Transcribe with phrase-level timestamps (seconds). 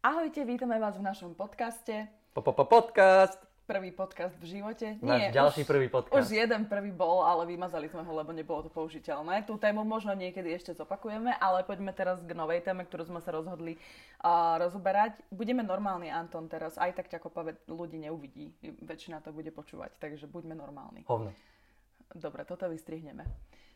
[0.00, 2.08] Ahojte, vítame vás v našom podcaste.
[2.32, 3.36] Po, po, po podcast.
[3.68, 4.96] Prvý podcast v živote.
[5.04, 6.24] Náš ďalší už, prvý podcast.
[6.24, 9.44] Už jeden prvý bol, ale vymazali sme ho, lebo nebolo to použiteľné.
[9.44, 13.28] Tú tému možno niekedy ešte zopakujeme, ale poďme teraz k novej téme, ktorú sme sa
[13.28, 13.76] rozhodli
[14.24, 15.20] uh, rozoberať.
[15.28, 16.80] Budeme normálni, Anton, teraz.
[16.80, 18.56] Aj tak ťa kopa ľudí neuvidí.
[18.80, 21.04] Väčšina to bude počúvať, takže buďme normálni.
[21.04, 21.28] Hovno.
[22.16, 23.28] Dobre, toto vystrihneme.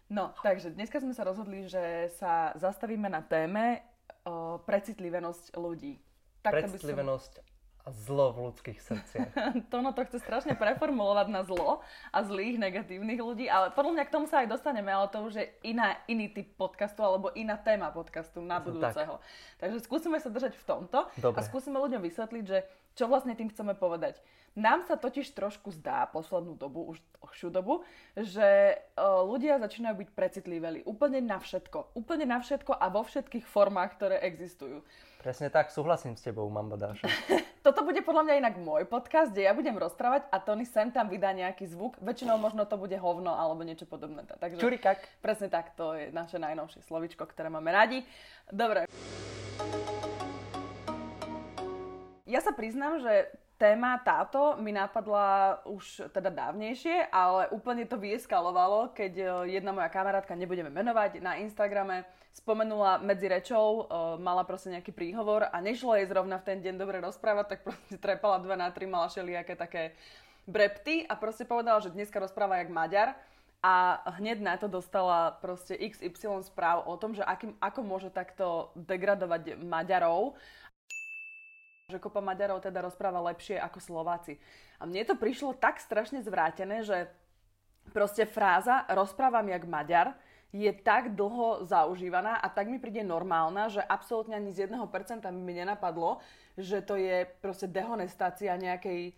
[0.09, 3.84] No, takže dneska sme sa rozhodli, že sa zastavíme na téme
[4.25, 6.13] uh, precitlivenosť ľudí
[6.45, 7.45] tak Predstlivenosť som...
[7.84, 9.30] a zlo v ľudských srdciach.
[9.73, 11.80] Tono to chce strašne preformulovať na zlo
[12.12, 15.41] a zlých negatívnych ľudí, ale podľa mňa k tomu sa aj dostaneme, ale to už
[15.41, 19.16] je iná, iný typ podcastu alebo iná téma podcastu na budúceho.
[19.16, 19.61] Tak.
[19.65, 21.37] Takže skúsime sa držať v tomto Dobre.
[21.37, 24.23] a skúsime ľuďom vysvetliť, že čo vlastne tým chceme povedať.
[24.55, 27.83] Nám sa totiž trošku zdá poslednú dobu, už dlhšiu dobu,
[28.15, 31.99] že uh, ľudia začínajú byť precitliveli úplne na všetko.
[31.99, 34.87] Úplne na všetko a vo všetkých formách, ktoré existujú.
[35.19, 37.10] Presne tak, súhlasím s tebou, Mamba Dáša.
[37.66, 41.11] Toto bude podľa mňa inak môj podcast, kde ja budem rozprávať a Tony sem tam
[41.11, 41.99] vydá nejaký zvuk.
[41.99, 44.23] Väčšinou možno to bude hovno alebo niečo podobné.
[44.23, 45.02] Takže, Čurikak.
[45.18, 48.07] Presne tak, to je naše najnovšie slovičko, ktoré máme radi.
[48.52, 48.87] Dobre.
[52.35, 53.30] Ja sa priznám, že
[53.63, 59.87] téma táto mi napadla už teda dávnejšie, ale úplne to vyeskalovalo, keď e, jedna moja
[59.87, 62.02] kamarátka, nebudeme menovať, na Instagrame
[62.35, 66.75] spomenula medzi rečou, uh, mala proste nejaký príhovor a nešlo jej zrovna v ten deň
[66.75, 69.94] dobre rozprávať, tak proste trepala dva na tri, mala všelijaké také
[70.43, 73.15] brepty a proste povedala, že dneska rozpráva jak Maďar
[73.65, 78.75] a hneď na to dostala proste XY správ o tom, že akým, ako môže takto
[78.77, 80.37] degradovať Maďarov
[81.93, 84.41] že kopa Maďarov teda rozpráva lepšie ako Slováci.
[84.81, 87.12] A mne to prišlo tak strašne zvrátené, že
[87.93, 90.16] proste fráza rozprávam jak Maďar
[90.49, 95.53] je tak dlho zaužívaná a tak mi príde normálna, že absolútne ani z 1% mi
[95.53, 96.25] nenapadlo,
[96.56, 99.12] že to je proste dehonestácia nejakej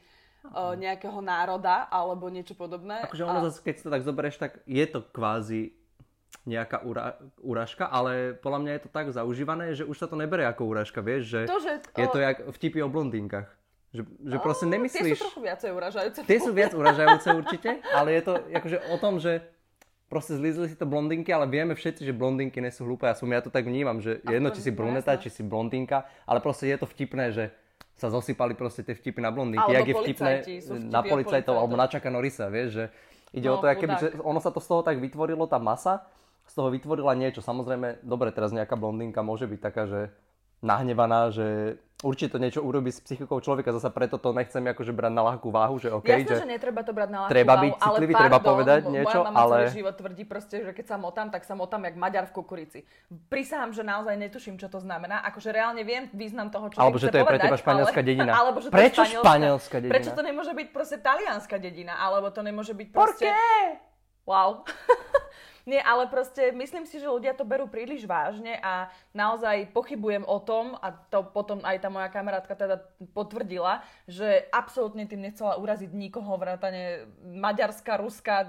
[0.50, 3.06] uh, nejakého národa alebo niečo podobné.
[3.06, 3.46] Akože ono a...
[3.46, 5.70] zase, keď si to tak zoberieš, tak je to kvázi
[6.44, 10.44] nejaká ura, uražka, ale podľa mňa je to tak zaužívané, že už sa to nebere
[10.46, 13.48] ako uražka, vieš, že, to, že je to jak vtipy o blondínkach.
[13.96, 15.16] Že, že proste nemyslíš...
[15.16, 16.18] Tie sú trochu viacej uražajúce.
[16.28, 19.40] Tie sú viac uražajúce určite, ale je to akože o tom, že
[20.06, 23.08] proste zlízli si to blondinky, ale vieme všetci, že blondinky nie sú hlúpe.
[23.08, 26.06] Ja som ja to tak vnímam, že je jedno, či si bruneta, či si blondinka,
[26.28, 27.44] ale proste je to vtipné, že
[27.96, 29.72] sa zosypali proste tie vtipy na blondinky.
[29.72, 30.32] Alebo Jak je vtipné
[30.92, 32.84] na policajtov, alebo na Čaka Norisa, vieš, že
[33.32, 36.04] ide no, o to, keby, že ono sa to z toho tak vytvorilo, tá masa,
[36.46, 37.42] z toho vytvorila niečo.
[37.42, 40.00] Samozrejme, dobre, teraz nejaká blondinka môže byť taká, že
[40.64, 45.12] nahnevaná, že určite to niečo urobí s psychikou človeka, zase preto to nechcem akože brať
[45.12, 47.64] na ľahkú váhu, že OK, Jasne, že, že netreba to brať na ľahkú treba váhu,
[47.64, 49.56] byť citlivý, ale treba povedať niečo, moja mama ale...
[49.56, 52.78] celý život tvrdí proste, že keď sa motám, tak sa motám jak Maďar v kukurici.
[53.32, 57.08] Prisahám, že naozaj netuším, čo to znamená, akože reálne viem význam toho, čo Alebo že
[57.08, 58.08] to je pre teba španielská ale...
[58.08, 58.32] dedina.
[58.32, 59.92] alebo že Prečo to je španielská dedina?
[59.96, 63.28] Prečo to nemôže byť proste talianská dedina, alebo to nemôže byť proste...
[64.26, 64.66] Wow.
[65.66, 70.38] Nie, ale proste myslím si, že ľudia to berú príliš vážne a naozaj pochybujem o
[70.38, 75.90] tom, a to potom aj tá moja kamarátka teda potvrdila, že absolútne tým nechcela uraziť
[75.90, 78.46] nikoho, vrátane Maďarska, Ruska,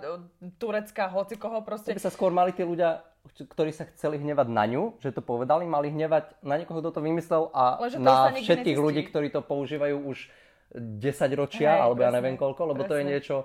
[0.61, 1.97] Turecka, hoci koho proste.
[1.97, 5.67] By sa skôr mali tí ľudia ktorí sa chceli hnevať na ňu, že to povedali,
[5.67, 10.31] mali hnevať na niekoho, kto to vymyslel a na všetkých ľudí, ktorí to používajú už
[10.71, 11.03] 10
[11.35, 12.91] ročia, Hej, alebo presne, ja neviem koľko, lebo presne.
[12.91, 13.35] to je niečo,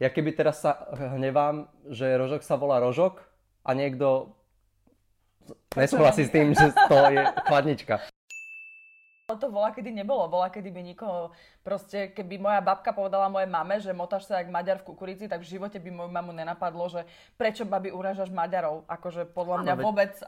[0.00, 3.20] ja keby teraz sa hnevám, že rožok sa volá rožok
[3.60, 4.32] a niekto
[5.76, 8.00] nesúhlasí s tým, že to je chladnička.
[9.30, 10.26] To bola, kedy nebolo.
[10.26, 11.30] Bola, kedy by nikoho...
[11.62, 15.46] Proste, keby moja babka povedala mojej mame, že motáš sa jak Maďar v kukurici, tak
[15.46, 17.06] v živote by moju mamu nenapadlo, že
[17.38, 18.90] prečo babi uražaš Maďarov.
[18.90, 20.18] Akože podľa mňa vôbec...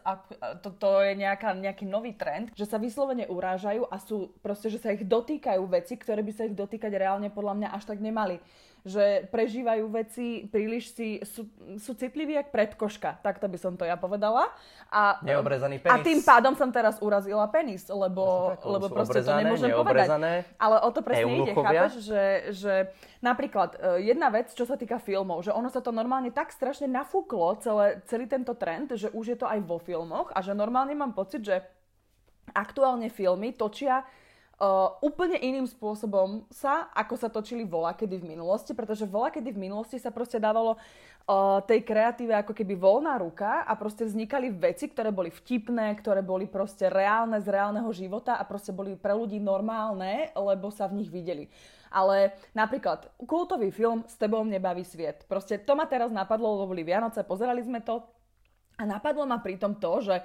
[0.63, 4.79] To, to je nejaká, nejaký nový trend, že sa vyslovene urážajú a sú proste, že
[4.79, 8.39] sa ich dotýkajú veci, ktoré by sa ich dotýkať reálne podľa mňa až tak nemali
[8.83, 11.47] že prežívajú veci, príliš si, sú,
[11.79, 14.51] sú citliví jak predkoška, takto by som to ja povedala.
[14.91, 15.95] A, Neobrezaný penis.
[15.95, 20.09] A tým pádom som teraz urazila penis, lebo, tak, lebo proste to nemôžem povedať.
[20.59, 22.75] Ale o to presne ide, chápeš, že, že
[23.23, 26.91] napríklad e, jedna vec, čo sa týka filmov, že ono sa to normálne tak strašne
[26.91, 30.99] nafúklo, celé, celý tento trend, že už je to aj vo filmoch a že normálne
[30.99, 31.63] mám pocit, že
[32.51, 34.03] aktuálne filmy točia
[34.63, 39.99] Uh, úplne iným spôsobom sa, ako sa točili vola v minulosti, pretože vola v minulosti
[39.99, 45.11] sa proste dávalo uh, tej kreatíve ako keby voľná ruka a proste vznikali veci, ktoré
[45.11, 50.31] boli vtipné, ktoré boli proste reálne z reálneho života a proste boli pre ľudí normálne,
[50.31, 51.51] lebo sa v nich videli.
[51.91, 55.27] Ale napríklad kultový film S tebou nebaví sviet.
[55.27, 57.99] Proste to ma teraz napadlo, lebo boli Vianoce, pozerali sme to
[58.79, 60.23] a napadlo ma pritom to, že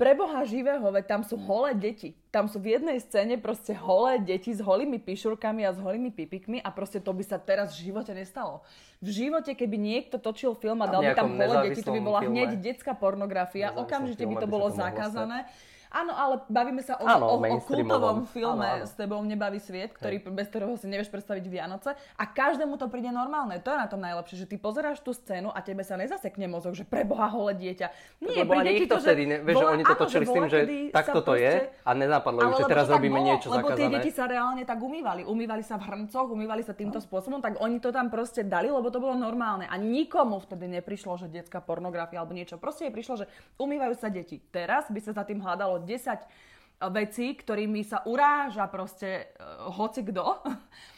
[0.00, 2.16] Preboha živého, veď tam sú holé deti.
[2.32, 6.58] Tam sú v jednej scéne proste holé deti s holými pišurkami a s holými pipikmi
[6.64, 8.64] a proste to by sa teraz v živote nestalo.
[9.04, 12.20] V živote, keby niekto točil film a dal by tam holé deti, to by bola
[12.24, 12.34] filme.
[12.34, 15.44] hneď detská pornografia, okamžite by to bolo zakázané.
[15.44, 18.88] Stať Áno, ale bavíme sa o, Áno, o, o kultovom filme áno, áno.
[18.88, 23.12] S tebou nebaví sviet, ktorý, bez ktorého si nevieš predstaviť Vianoce a každému to príde
[23.12, 23.60] normálne.
[23.60, 26.72] To je na tom najlepšie, že ty pozeráš tú scénu a tebe sa nezasekne mozog,
[26.72, 27.86] že preboha holé dieťa.
[28.24, 30.58] Nie, lebo ani ich to vtedy, ne, vieš, že oni to točili s tým, že
[30.96, 33.78] takto to je a nenapadlo že teraz robíme bolo, niečo lebo zakázané.
[33.78, 35.22] tie deti sa reálne tak umývali.
[35.28, 38.88] Umývali sa v hrncoch, umývali sa týmto spôsobom, tak oni to tam proste dali, lebo
[38.88, 39.68] to bolo normálne.
[39.68, 42.56] A nikomu vtedy neprišlo, že detská pornografia alebo niečo.
[42.56, 43.26] Proste jej prišlo, že
[43.58, 44.38] umývajú sa deti.
[44.38, 50.42] Teraz by sa za tým hľadalo 10 veci, ktorými sa uráža proste uh, hoci kto.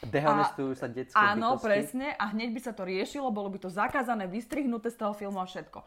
[0.01, 1.65] Dehonestujú sa detské Áno, bytosti.
[1.65, 2.07] presne.
[2.17, 5.45] A hneď by sa to riešilo, bolo by to zakázané, vystrihnuté z toho filmu a
[5.45, 5.85] všetko.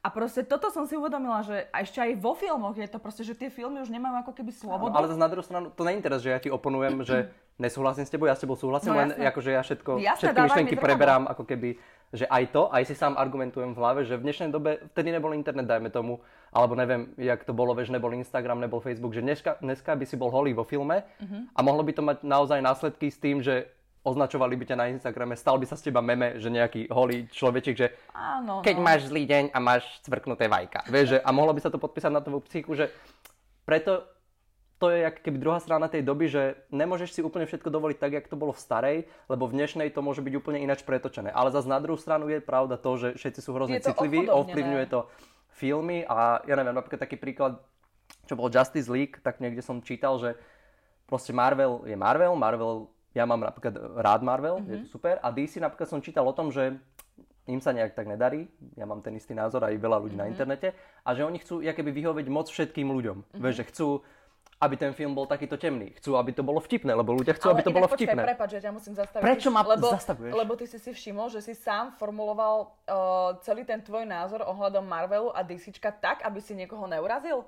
[0.00, 3.36] A proste toto som si uvedomila, že ešte aj vo filmoch je to proste, že
[3.36, 4.96] tie filmy už nemajú ako keby slobodu.
[4.96, 7.28] ale zase na druhú stranu, to není teraz, že ja ti oponujem, že
[7.64, 10.76] nesúhlasím s tebou, ja s tebou súhlasím, no, len akože ja všetko, jasne, všetky myšlienky
[10.80, 11.76] preberám ako keby,
[12.10, 15.30] že aj to, aj si sám argumentujem v hlave, že v dnešnej dobe, vtedy nebol
[15.30, 16.18] internet, dajme tomu,
[16.50, 20.18] alebo neviem, jak to bolo, vieš, nebol Instagram, nebol Facebook, že dneska, dneska by si
[20.18, 21.42] bol holý vo filme uh-huh.
[21.54, 23.70] a mohlo by to mať naozaj následky s tým, že
[24.00, 27.76] označovali by ťa na Instagrame, stal by sa z teba meme, že nejaký holý človečik,
[27.76, 27.86] že
[28.16, 28.84] Áno, keď no.
[28.84, 30.88] máš zlý deň a máš cvrknuté vajka.
[30.88, 32.88] Vieš, že, a mohlo by sa to podpísať na tvoju psychiku, že
[33.68, 34.02] preto
[34.80, 38.16] to je jak keby druhá strana tej doby, že nemôžeš si úplne všetko dovoliť tak,
[38.16, 38.98] jak to bolo v starej,
[39.28, 41.28] lebo v dnešnej to môže byť úplne ináč pretočené.
[41.28, 45.04] Ale zase na druhú stranu je pravda to, že všetci sú hrozne citliví, ovplyvňuje to
[45.52, 47.60] filmy a ja neviem, napríklad taký príklad,
[48.24, 50.40] čo bol Justice League, tak niekde som čítal, že
[51.04, 54.70] proste Marvel je Marvel, Marvel ja mám napríklad rád Marvel, mm-hmm.
[54.70, 54.94] je to mhm.
[54.96, 55.14] super.
[55.20, 56.78] A DC napríklad som čítal o tom, že
[57.50, 58.46] im sa nejak tak nedarí,
[58.78, 60.24] ja mám ten istý názor aj veľa ľudí mm-hmm.
[60.24, 60.32] na mhm.
[60.32, 60.68] internete,
[61.04, 63.18] a že oni chcú keby vyhovieť moc všetkým ľuďom.
[63.20, 63.42] Mm-hmm.
[63.42, 63.88] Vieš, že chcú,
[64.60, 65.96] aby ten film bol takýto temný.
[65.96, 68.22] Chcú, aby to bolo vtipné, lebo ľudia chcú, Ale aby to bolo počkaj, vtipné.
[68.28, 69.24] Prepáč, že ťa musím zastaviť.
[69.24, 70.32] Prečo ma lebo, zastavuješ?
[70.36, 74.84] Lebo ty si si všimol, že si sám formuloval uh, celý ten tvoj názor ohľadom
[74.84, 77.40] Marvelu a DC tak, aby si niekoho neurazil?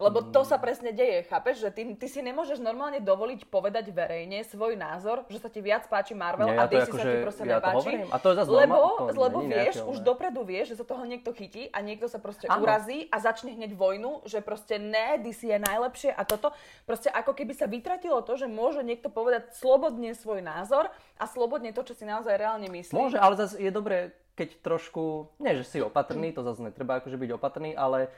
[0.00, 1.60] Lebo to sa presne deje, chápeš?
[1.60, 5.84] Že ty, ty si nemôžeš normálne dovoliť povedať verejne svoj názor, že sa ti viac
[5.92, 8.08] páči Marvel Nie, a DC sa ti proste ja nepáči.
[8.08, 8.78] A to je zase lebo,
[9.12, 12.48] to lebo vieš, už dopredu vieš, že sa toho niekto chytí a niekto sa proste
[12.48, 12.64] ano.
[12.64, 16.56] urazí a začne hneď vojnu, že proste ne, DC je najlepšie a toto.
[16.88, 20.88] Proste ako keby sa vytratilo to, že môže niekto povedať slobodne svoj názor
[21.20, 22.96] a slobodne to, čo si naozaj reálne myslí.
[22.96, 27.20] Môže, ale zase je dobré, keď trošku, nie že si opatrný, to zase netreba akože
[27.20, 28.08] byť opatrný, ale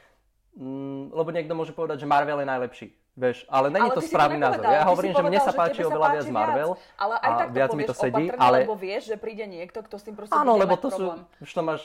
[0.52, 2.86] Mm, lebo niekto môže povedať, že Marvel je najlepší.
[3.12, 4.64] Vieš, ale není to správny názor.
[4.64, 7.84] Ja hovorím, že mne sa páči oveľa viac Marvel ale aj tak to viac mi
[7.84, 8.64] to sedí, ale...
[8.64, 11.20] lebo vieš, že príde niekto, kto s tým proste Áno, lebo to problém.
[11.40, 11.82] sú, už to máš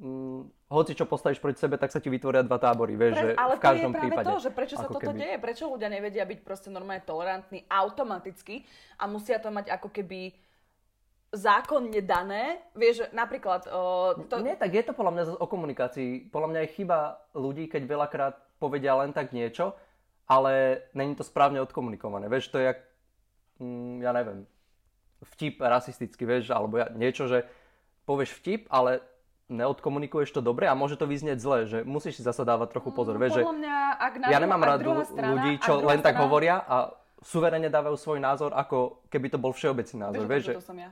[0.00, 0.40] mm,
[0.72, 3.54] hoci čo postavíš proti sebe, tak sa ti vytvoria dva tábory, vieš, Pre, že ale
[3.56, 5.20] v každom to je práve to, že prečo sa toto keby.
[5.20, 8.64] deje, prečo ľudia nevedia byť proste normálne tolerantní automaticky
[8.96, 10.32] a musia to mať ako keby
[11.30, 12.58] zákonne dané.
[12.74, 13.70] Vieš, napríklad...
[13.70, 14.42] Uh, to...
[14.42, 16.30] Nie, tak je to podľa mňa o komunikácii.
[16.30, 16.98] Podľa mňa je chyba
[17.38, 19.72] ľudí, keď veľakrát povedia len tak niečo,
[20.26, 22.26] ale není to správne odkomunikované.
[22.26, 22.78] Vieš, to je jak,
[23.62, 24.38] mm, ja neviem,
[25.34, 27.46] vtip rasistický, vieš, alebo ja, niečo, že
[28.04, 29.00] povieš vtip, ale
[29.50, 33.18] neodkomunikuješ to dobre a môže to vyznieť zle, že musíš si zasa dávať trochu pozor.
[33.18, 36.06] No, vieš, že mňa, ak ja nemám rád ľudí, čo len strana...
[36.06, 40.24] tak hovoria a suverene dávajú svoj názor, ako keby to bol všeobecný názor.
[40.24, 40.54] Vieš, vieš, že...
[40.62, 40.90] to som ja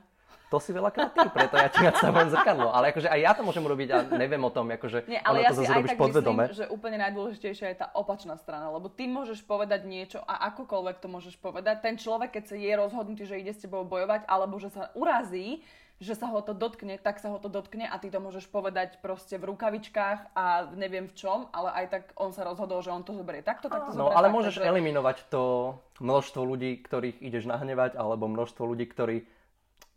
[0.49, 2.73] to si veľakrát ty, preto ja ti nastavujem zrkadlo.
[2.73, 5.53] Ale akože aj ja to môžem urobiť a neviem o tom, akože Nie, ale ja
[5.53, 6.49] to aj tak podvedome.
[6.49, 10.97] myslím, že úplne najdôležitejšia je tá opačná strana, lebo ty môžeš povedať niečo a akokoľvek
[10.97, 11.85] to môžeš povedať.
[11.85, 15.61] Ten človek, keď sa je rozhodnutý, že ide s tebou bojovať, alebo že sa urazí,
[15.99, 19.03] že sa ho to dotkne, tak sa ho to dotkne a ty to môžeš povedať
[19.03, 23.03] proste v rukavičkách a neviem v čom, ale aj tak on sa rozhodol, že on
[23.03, 24.69] to zoberie takto, tak to No ale môžeš takže...
[24.71, 29.27] eliminovať to množstvo ľudí, ktorých ideš nahnevať, alebo množstvo ľudí, ktorí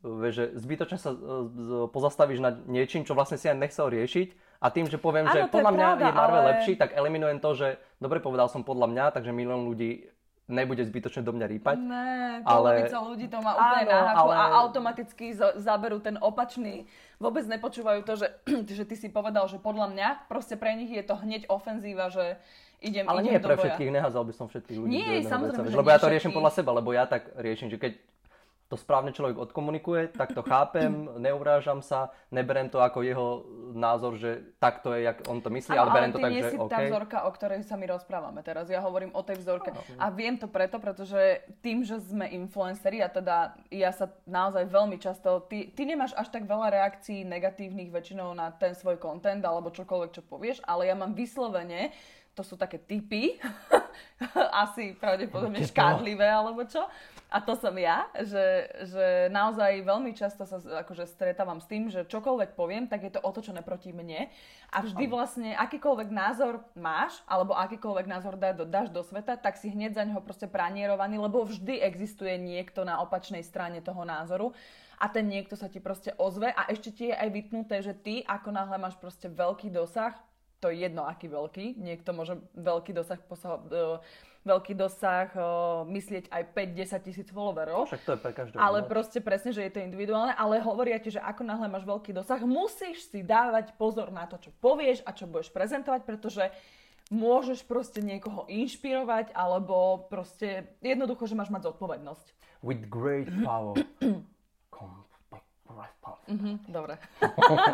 [0.03, 1.15] vieš, že zbytočne sa
[1.95, 5.41] pozastavíš nad niečím, čo vlastne si aj nechcel riešiť a tým, že poviem, ano, že
[5.51, 6.51] podľa mňa pravda, je Marvel ale...
[6.55, 7.69] lepší, tak eliminujem to, že
[8.03, 10.11] dobre povedal som podľa mňa, takže milión ľudí
[10.51, 11.77] nebude zbytočne do mňa rýpať.
[11.79, 12.91] Ne, ale...
[12.91, 14.35] ľudí to má úplne áno, náhaku ale...
[14.35, 15.25] a automaticky
[15.59, 16.91] zaberú ten opačný.
[17.23, 18.29] Vôbec nepočúvajú to, že,
[18.79, 22.43] že ty si povedal, že podľa mňa, proste pre nich je to hneď ofenzíva, že
[22.83, 24.91] idem, ale idem nie pre všetkých, neházal by som všetkých ľudí.
[24.91, 27.93] Nie, samozrejme, Lebo ja to riešim podľa seba, lebo ja tak riešim, že keď
[28.73, 33.45] to správne človek odkomunikuje, tak to chápem, neurážam sa, neberem to ako jeho
[33.77, 36.73] názor, že takto je, jak on to myslí, ale, ale berem to tak, že OK.
[36.73, 38.73] tá vzorka, o ktorej sa my rozprávame teraz.
[38.73, 39.77] Ja hovorím o tej vzorke.
[39.77, 39.85] No.
[40.01, 44.97] A viem to preto, pretože tým, že sme influenceri a teda ja sa naozaj veľmi
[44.97, 49.69] často, ty, ty nemáš až tak veľa reakcií negatívnych väčšinou na ten svoj content alebo
[49.69, 51.93] čokoľvek, čo povieš, ale ja mám vyslovene
[52.33, 53.37] to sú také typy,
[54.65, 56.89] asi pravdepodobne škádlivé alebo čo.
[57.33, 62.05] A to som ja, že, že naozaj veľmi často sa akože stretávam s tým, že
[62.05, 64.29] čokoľvek poviem, tak je to otočené proti mne.
[64.69, 68.37] A vždy vlastne akýkoľvek názor máš, alebo akýkoľvek názor
[68.69, 73.01] dáš do sveta, tak si hneď za neho proste pranierovaný, lebo vždy existuje niekto na
[73.01, 74.53] opačnej strane toho názoru
[75.01, 78.23] a ten niekto sa ti proste ozve a ešte ti je aj vytnuté, že ty
[78.23, 80.15] ako náhle máš proste veľký dosah,
[80.63, 83.99] to je jedno aký veľký, niekto môže veľký dosah posah, uh,
[84.43, 87.87] veľký dosah, uh, myslieť aj 5-10 tisíc followerov.
[87.87, 88.59] Však to je pre každého.
[88.59, 92.11] Ale proste presne, že je to individuálne, ale hovoria ti, že ako náhle máš veľký
[92.11, 96.51] dosah, musíš si dávať pozor na to, čo povieš a čo budeš prezentovať, pretože
[97.13, 102.27] môžeš proste niekoho inšpirovať, alebo proste jednoducho, že máš mať zodpovednosť.
[102.63, 103.79] With great power
[106.29, 106.95] Mm-hmm, dobre.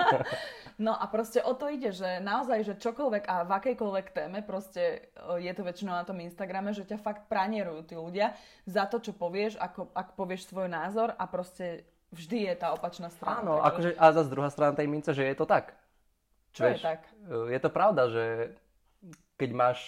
[0.85, 5.12] no a proste o to ide, že naozaj, že čokoľvek a v akejkoľvek téme, proste
[5.38, 9.12] je to väčšinou na tom Instagrame, že ťa fakt pranierujú tí ľudia za to, čo
[9.12, 13.45] povieš, ako, ak povieš svoj názor a proste vždy je tá opačná strana.
[13.45, 15.76] Áno, akože, a zase druhá strana tej mince, že je to tak.
[16.57, 17.00] Čo Vieš, je tak?
[17.28, 18.25] Je to pravda, že
[19.37, 19.78] keď máš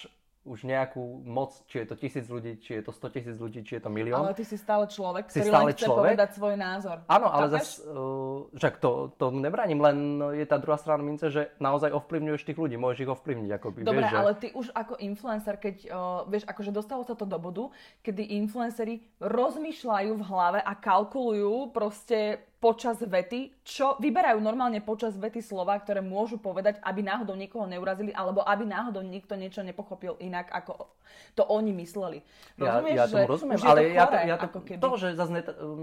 [0.41, 3.77] už nejakú moc, či je to tisíc ľudí, či je to 100 tisíc ľudí, či
[3.77, 4.25] je to milión.
[4.25, 6.01] Ale ty si stále človek, si ktorý stále len chce človek.
[6.01, 6.97] povedať svoj názor.
[7.05, 11.53] Áno, ale zase, uh, však to, to nebránim, len je tá druhá strana mince, že
[11.61, 13.49] naozaj ovplyvňuješ tých ľudí, môžeš ich ovplyvniť.
[13.53, 17.29] Akoby, Dobre, vieš, ale ty už ako influencer, keď, uh, vieš, akože dostalo sa to
[17.29, 17.69] do bodu,
[18.01, 25.41] kedy influenceri rozmýšľajú v hlave a kalkulujú proste počas vety, čo vyberajú normálne počas vety
[25.41, 30.53] slova, ktoré môžu povedať, aby náhodou niekoho neurazili, alebo aby náhodou nikto niečo nepochopil inak,
[30.53, 30.93] ako
[31.33, 32.21] to oni mysleli.
[32.61, 34.77] Rozumieš, ja, ja tomu rozumiem, ale to ja, to, ja to, keby...
[34.77, 35.31] to, že zase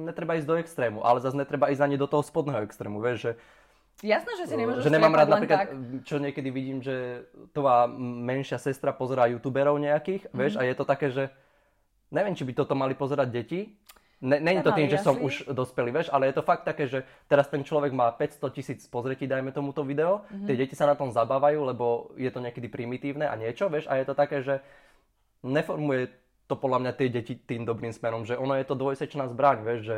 [0.07, 3.33] netreba ísť do extrému, ale zase netreba ísť ani do toho spodného extrému, vieš, že
[3.99, 5.75] Jasné, že si nemôžeš že nemám rád napríklad, tak.
[6.07, 10.39] čo niekedy vidím, že tvoja menšia sestra pozerá youtuberov nejakých, mm-hmm.
[10.39, 11.27] vieš, a je to také, že
[12.15, 13.75] neviem, či by toto mali pozerať deti,
[14.19, 17.07] Ne, není to tým, že som už dospelý, vieš, ale je to fakt také, že
[17.31, 20.47] teraz ten človek má 500 tisíc pozretí, dajme tomuto video, mm-hmm.
[20.51, 23.95] tie deti sa na tom zabávajú, lebo je to niekedy primitívne a niečo, vieš, a
[23.95, 24.59] je to také, že
[25.47, 26.11] neformuje
[26.51, 29.81] to podľa mňa tie deti tým dobrým smerom, že ono je to dvojsečná zbraň, vieš,
[29.87, 29.97] že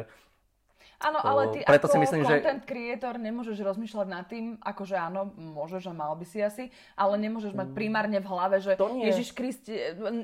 [1.01, 2.69] Áno, ale ty Preto ako si myslím, content že...
[2.69, 7.57] creator nemôžeš rozmýšľať nad tým, akože áno, môžeš a mal by si asi, ale nemôžeš
[7.57, 7.77] mať mm.
[7.77, 9.73] primárne v hlave, že Ježiš Kristi,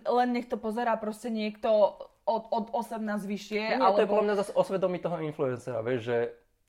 [0.05, 3.63] len nech to pozerá proste niekto od, od 18 vyššie.
[3.63, 3.97] Nie, alebo...
[3.97, 6.19] to je podľa mňa zase osvedomí toho influencera, vieš, že,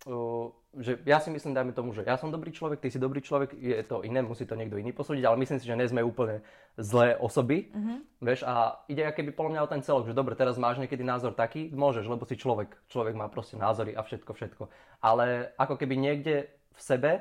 [0.06, 3.26] uh, že ja si myslím, dajme tomu, že ja som dobrý človek, ty si dobrý
[3.26, 6.06] človek, je to iné, musí to niekto iný posúdiť, ale myslím si, že nie sme
[6.06, 6.46] úplne
[6.78, 7.98] zlé osoby, mm-hmm.
[8.22, 11.34] vieš, a ide keby podľa mňa o ten celok, že dobre, teraz máš niekedy názor
[11.34, 14.64] taký, môžeš, lebo si človek, človek má proste názory a všetko, všetko.
[15.02, 17.12] Ale ako keby niekde v sebe,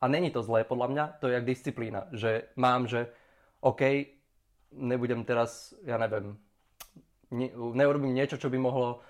[0.00, 3.12] a není to zlé podľa mňa, to je jak disciplína, že mám, že
[3.60, 3.82] OK,
[4.72, 6.40] nebudem teraz, ja neviem,
[7.30, 9.00] ne, neurobím niečo, čo by mohlo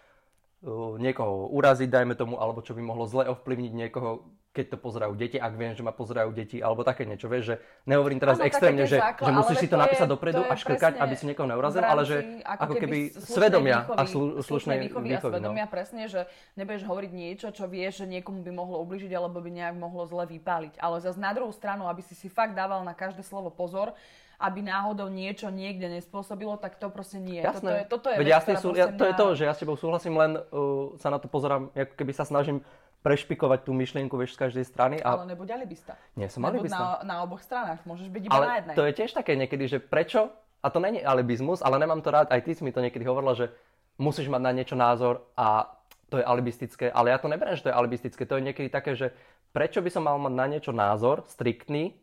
[0.64, 5.14] uh, niekoho uraziť, dajme tomu, alebo čo by mohlo zle ovplyvniť niekoho, keď to pozerajú
[5.14, 8.50] deti, ak viem, že ma pozerajú deti, alebo také niečo, vieš, že nehovorím teraz ano,
[8.50, 11.24] extrémne, že, základ, že musíš si to, to napísať je, dopredu a škrkať, aby si
[11.30, 15.66] niekoho neurazil, ale že ako, keby svedomia výchovy, a slu, slušnej výchovy, výchovy, a svedomia
[15.66, 15.70] no.
[15.70, 16.26] presne, že
[16.58, 20.26] nebudeš hovoriť niečo, čo vieš, že niekomu by mohlo ubližiť alebo by nejak mohlo zle
[20.26, 20.82] vypáliť.
[20.82, 23.94] Ale zase na druhú stranu, aby si si fakt dával na každé slovo pozor,
[24.40, 27.44] aby náhodou niečo niekde nespôsobilo, tak to proste nie.
[27.44, 27.60] Jasné.
[27.60, 29.60] Toto je, toto je Veď vec, jasný, sú, ja, to je to, že ja s
[29.60, 32.64] tebou súhlasím, len uh, sa na to pozerám, ako keby sa snažím
[33.04, 34.96] prešpikovať tú myšlienku, vieš, z každej strany.
[35.00, 35.20] A...
[35.20, 35.96] Ale nebuď alibista.
[36.16, 37.04] Nie som alibista.
[37.04, 38.74] Na, na oboch stranách, môžeš byť iba Ale na jednej.
[38.76, 42.28] to je tiež také niekedy, že prečo, a to není alibizmus, ale nemám to rád,
[42.32, 43.52] aj ty si mi to niekedy hovorila, že
[43.96, 45.68] musíš mať na niečo názor a
[46.12, 48.98] to je alibistické, ale ja to neberiem, že to je alibistické, to je niekedy také,
[48.98, 49.14] že
[49.54, 51.94] prečo by som mal mať na niečo názor, striktný,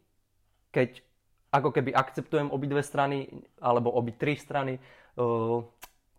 [0.72, 1.03] keď
[1.58, 3.26] ako keby akceptujem obidve strany,
[3.58, 4.78] alebo obi tri strany
[5.18, 5.66] uh,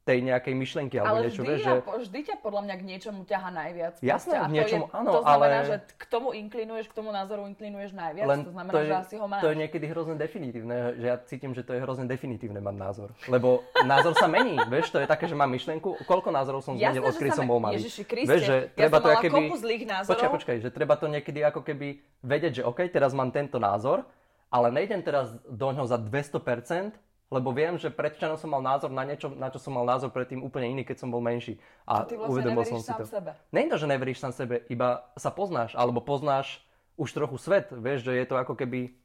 [0.09, 1.73] tej nejakej myšlenky alebo ale niečo, vždy, že...
[1.85, 3.95] vždy ťa podľa mňa k niečomu ťaha najviac.
[4.01, 5.69] Jasné, k niečomu, áno, To znamená, ale...
[5.69, 8.97] že k tomu inklinuješ, k tomu názoru inklinuješ najviac, Len to znamená, to je, že
[8.97, 9.41] asi ho máš.
[9.45, 13.09] To je niekedy hrozne definitívne, že ja cítim, že to je hrozne definitívne mať názor.
[13.29, 17.05] Lebo názor sa mení, vieš, to je také, že mám myšlenku, koľko názorov som zmenil,
[17.05, 17.77] odkedy som bol malý.
[17.77, 19.41] Ježiši Kriste, vieš, že treba ja to keby...
[19.61, 20.13] zlých názorov.
[20.17, 24.09] Počkaj, počkaj, že treba to niekedy ako keby vedieť, že OK, teraz mám tento názor,
[24.49, 26.97] ale nejdem teraz do ňoho za 200%,
[27.29, 30.41] lebo viem, že predčanom som mal názor na niečo, na čo som mal názor predtým
[30.41, 31.61] úplne iný, keď som bol menší.
[31.85, 33.05] A, ty vlastne uvedomil som si to.
[33.05, 33.37] Sebe.
[33.53, 36.65] Nie je to, že neveríš sám sebe, iba sa poznáš, alebo poznáš
[36.97, 37.69] už trochu svet.
[37.69, 38.97] Vieš, že je to ako keby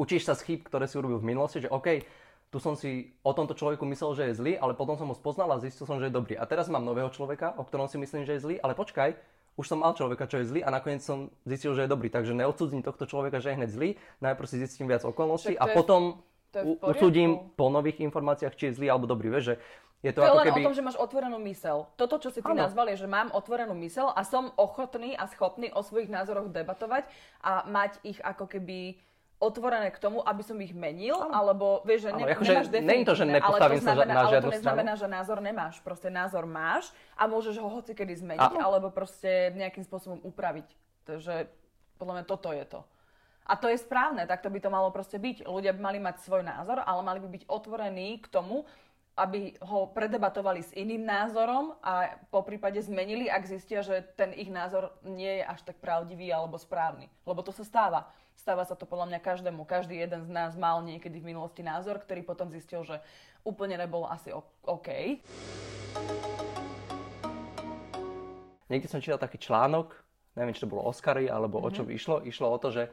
[0.00, 2.08] učíš sa z chýb, ktoré si urobil v minulosti, že OK,
[2.48, 5.52] tu som si o tomto človeku myslel, že je zlý, ale potom som ho spoznal
[5.52, 6.36] a zistil som, že je dobrý.
[6.40, 9.16] A teraz mám nového človeka, o ktorom si myslím, že je zlý, ale počkaj,
[9.56, 12.08] už som mal človeka, čo je zlý a nakoniec som zistil, že je dobrý.
[12.08, 13.88] Takže neodsudzím tohto človeka, že je hneď zlý,
[14.24, 16.24] najprv si zistím viac okolností a potom
[16.84, 19.32] usúdim po nových informáciách, či je zlý alebo dobrý.
[19.32, 19.54] Vieš, že
[20.02, 20.60] je to, to ako je len keby...
[20.60, 21.86] o tom, že máš otvorenú mysel.
[21.94, 22.66] Toto, čo si ty ano.
[22.66, 27.06] nazval, je, že mám otvorenú mysel a som ochotný a schopný o svojich názoroch debatovať
[27.38, 28.98] a mať ich ako keby
[29.42, 31.34] otvorené k tomu, aby som ich menil, ano.
[31.34, 34.30] alebo vieš, že ne, ano, akože nemáš je to, že nepostavím sa znamená, na žiadnu
[34.30, 35.02] Ale to neznamená, stranu.
[35.02, 35.74] že názor nemáš.
[35.82, 36.84] Proste názor máš
[37.18, 38.62] a môžeš ho hoci kedy zmeniť, ano.
[38.62, 40.70] alebo proste nejakým spôsobom upraviť.
[41.02, 41.50] Takže
[41.98, 42.80] podľa mňa toto je to.
[43.42, 45.50] A to je správne, tak to by to malo proste byť.
[45.50, 48.62] Ľudia by mali mať svoj názor, ale mali by byť otvorení k tomu,
[49.12, 54.48] aby ho predebatovali s iným názorom a po prípade zmenili, ak zistia, že ten ich
[54.48, 57.12] názor nie je až tak pravdivý alebo správny.
[57.28, 58.08] Lebo to sa stáva.
[58.36, 59.62] Stáva sa to podľa mňa každému.
[59.68, 62.98] Každý jeden z nás mal niekedy v minulosti názor, ktorý potom zistil, že
[63.46, 64.34] úplne nebol asi
[64.66, 64.88] OK.
[68.72, 69.92] Niekde som čítal taký článok,
[70.34, 71.72] neviem, či to bolo Oscary, alebo mm-hmm.
[71.72, 71.98] o čo by mhm.
[72.00, 72.16] išlo.
[72.24, 72.84] Išlo o to, že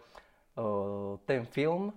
[1.23, 1.95] ten film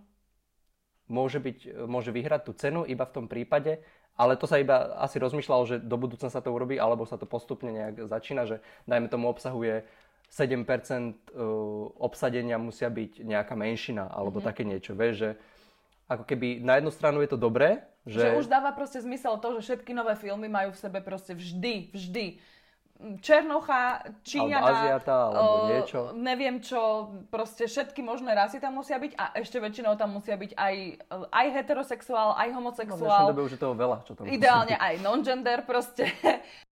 [1.11, 3.83] môže, byť, môže vyhrať tú cenu iba v tom prípade,
[4.17, 7.27] ale to sa iba asi rozmýšľalo, že do budúcna sa to urobí, alebo sa to
[7.27, 9.83] postupne nejak začína, že dajme tomu obsahuje
[10.33, 11.37] 7%
[12.01, 14.49] obsadenia musia byť nejaká menšina, alebo mm-hmm.
[14.49, 14.97] také niečo.
[14.97, 15.31] Vieš, že
[16.09, 18.21] ako keby na jednu stranu je to dobré, že...
[18.21, 21.93] že už dáva proste zmysel to, že všetky nové filmy majú v sebe proste vždy,
[21.93, 22.27] vždy
[23.19, 25.99] Černocha, Číňana, alebo Aziata, alebo uh, niečo.
[26.15, 30.55] Neviem čo, proste všetky možné rasy tam musia byť a ešte väčšinou tam musia byť
[30.55, 30.75] aj,
[31.35, 33.27] aj heterosexuál, aj homosexuál.
[33.27, 36.07] No, v dobe už je toho veľa, čo tam Ideálne aj non-gender proste.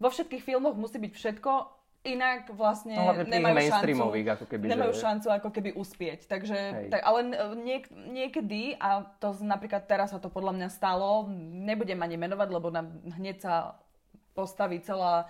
[0.00, 1.52] Vo všetkých filmoch musí byť všetko,
[2.00, 5.00] inak vlastne no, nemajú šancu, ako keby, nemajú že...
[5.04, 6.24] šancu ako keby uspieť.
[6.24, 7.18] Takže, tak, ale
[7.60, 11.28] niek- niekedy, a to napríklad teraz sa to podľa mňa stalo,
[11.68, 12.88] nebudem ani menovať, lebo nám
[13.20, 13.76] hneď sa
[14.32, 15.28] postaví celá,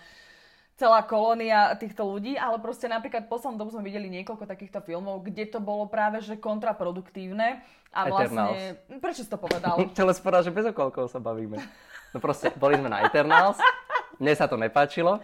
[0.79, 5.51] celá kolónia týchto ľudí, ale proste napríklad poslednú dobu sme videli niekoľko takýchto filmov, kde
[5.51, 7.67] to bolo práve že kontraproduktívne.
[7.91, 8.79] A vlastne...
[8.79, 9.03] Eternals.
[9.03, 9.75] Prečo si to povedal?
[9.91, 11.59] Chcel som povedať, že bez okolkov sa bavíme.
[12.15, 13.59] No proste, boli sme na Eternals,
[14.21, 15.19] mne sa to nepáčilo,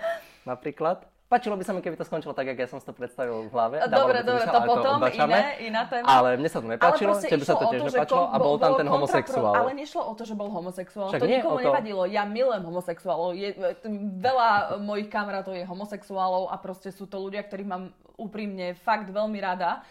[0.48, 1.04] napríklad.
[1.26, 3.50] Páčilo by sa mi, keby to skončilo tak, ako ja som si to predstavil v
[3.50, 3.82] hlave.
[3.90, 6.06] Dobre, dobre, to potom, to iné, iná téma.
[6.06, 8.86] Ale mne sa to nepáčilo, tebe sa to tiež to, nepáčilo a bol tam ten
[8.86, 9.54] homosexuál.
[9.58, 11.66] Ale nešlo o to, že bol homosexuál, Však to nikomu to...
[11.66, 12.06] nevadilo.
[12.06, 13.34] Ja milujem homosexuálov.
[13.34, 13.58] Je,
[14.22, 19.42] veľa mojich kamarátov je homosexuálov a proste sú to ľudia, ktorých mám úprimne fakt veľmi
[19.42, 19.82] rada.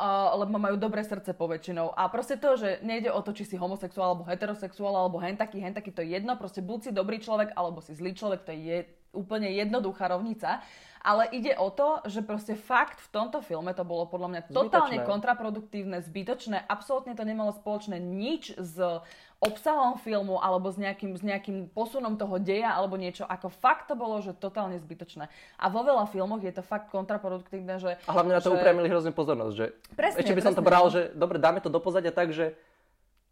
[0.00, 1.92] Uh, lebo majú dobré srdce poväčšinou.
[1.92, 5.60] A proste to, že nejde o to, či si homosexuál, alebo heterosexuál, alebo hen taký,
[5.60, 6.40] hen taký, to je jedno.
[6.40, 10.64] Proste buď si dobrý človek, alebo si zlý človek, to je úplne jednoduchá rovnica.
[11.04, 15.00] Ale ide o to, že proste fakt v tomto filme to bolo podľa mňa totálne
[15.00, 15.08] zbytočné.
[15.08, 18.76] kontraproduktívne, zbytočné, absolútne to nemalo spoločné nič s
[19.40, 23.24] obsahom filmu alebo s nejakým, s nejakým posunom toho deja alebo niečo.
[23.24, 25.32] Ako fakt to bolo, že totálne zbytočné.
[25.56, 27.96] A vo veľa filmoch je to fakt kontraproduktívne, že...
[28.04, 28.60] A hlavne na to že...
[28.60, 29.66] upriamili hrozne pozornosť, že...
[29.96, 30.92] Presne, ešte by som to bral, no.
[30.92, 32.52] že dobre, dáme to do pozadia tak, že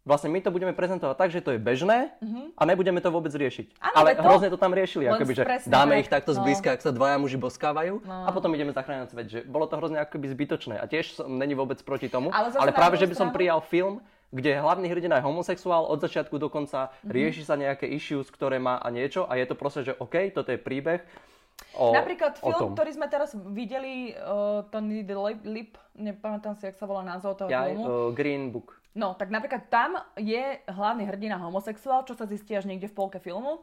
[0.01, 2.57] vlastne my to budeme prezentovať tak, že to je bežné uh-huh.
[2.57, 3.77] a nebudeme to vôbec riešiť.
[3.77, 4.25] Ano, Ale to...
[4.25, 6.41] hrozne to tam riešili, akoby, že presne, dáme ich takto no.
[6.41, 8.25] zblízka, ak sa dvaja muži boskávajú no.
[8.25, 9.27] a potom ideme zachrániť svet.
[9.29, 12.33] Že bolo to hrozne akoby zbytočné a tiež som, není vôbec proti tomu.
[12.33, 16.37] Ale, ale práve, že by som prijal film, kde hlavný hrdina je homosexuál, od začiatku
[16.37, 17.11] do konca mm-hmm.
[17.11, 20.53] rieši sa nejaké issues, ktoré má a niečo a je to proste, že OK, toto
[20.53, 21.01] je príbeh.
[21.75, 26.87] O, Napríklad film, ktorý sme teraz videli, uh, Tony the Lip, nepamätám si, jak sa
[26.87, 27.83] volá názov toho ja, filmu.
[27.83, 28.79] Uh, Green Book.
[28.95, 33.19] No, tak napríklad tam je hlavný hrdina homosexuál, čo sa zistí až niekde v polke
[33.21, 33.61] filmu.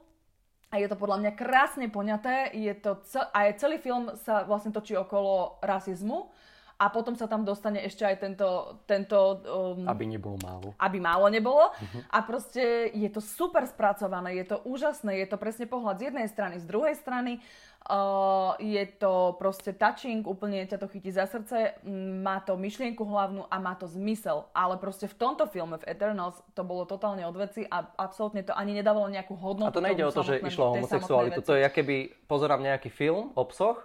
[0.71, 2.51] A je to podľa mňa krásne poňaté.
[2.53, 6.31] Je to cel- a je celý film sa vlastne točí okolo rasizmu.
[6.77, 8.77] A potom sa tam dostane ešte aj tento...
[8.85, 10.77] tento um, aby nebolo málo.
[10.77, 11.73] Aby málo nebolo.
[11.73, 12.03] Uh-huh.
[12.13, 16.29] A proste je to super spracované, je to úžasné, je to presne pohľad z jednej
[16.29, 17.41] strany, z druhej strany.
[17.87, 21.81] Uh, je to proste touching, úplne ťa to chytí za srdce,
[22.21, 24.51] má to myšlienku hlavnú a má to zmysel.
[24.53, 28.53] Ale proste v tomto filme, v Eternals, to bolo totálne od veci a absolútne to
[28.53, 29.71] ani nedávalo nejakú hodnotu.
[29.71, 31.41] A to nejde o to, že išlo o homosexualitu.
[31.41, 33.81] To je, keby pozerám nejaký film, obsoch,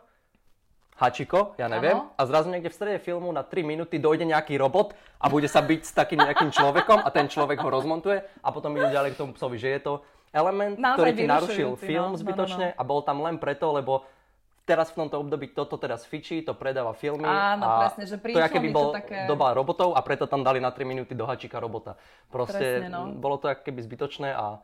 [1.02, 2.14] hačiko, ja neviem, ano.
[2.14, 5.66] a zrazu niekde v strede filmu na 3 minúty dojde nejaký robot a bude sa
[5.66, 9.20] byť s takým nejakým človekom a ten človek ho rozmontuje a potom ide ďalej k
[9.26, 9.94] tomu psovi, že je to
[10.30, 12.80] element, Naozaj ktorý ti narušil film no, zbytočne no, no, no.
[12.80, 14.06] a bol tam len preto, lebo
[14.64, 17.26] teraz v tomto období toto teraz fičí, to predáva filmy.
[17.26, 19.26] Áno, a presne, že to je, keby bol také...
[19.26, 21.98] doba robotov a preto tam dali na 3 minúty do hačika robota.
[22.30, 23.12] Proste presne, no.
[23.18, 24.62] bolo to keby zbytočné a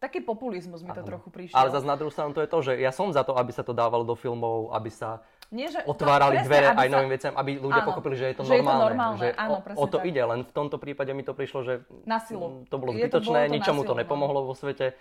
[0.00, 1.56] taký populizmus mi to trochu prišiel.
[1.56, 3.64] Ale zase na druhú stranu to je to, že ja som za to, aby sa
[3.66, 6.94] to dávalo do filmov, aby sa nie, že otvárali to, dvere presne, aj sa...
[6.94, 8.62] novým veciam, aby ľudia áno, pochopili, že je to že normálne.
[8.62, 9.18] Je to normálne.
[9.18, 10.06] Že áno, o, o to tak.
[10.06, 11.74] ide, len v tomto prípade mi to prišlo, že
[12.06, 12.62] na silu.
[12.70, 13.98] to bolo zbytočné, to, bolo to ničomu to no.
[13.98, 14.94] nepomohlo vo svete.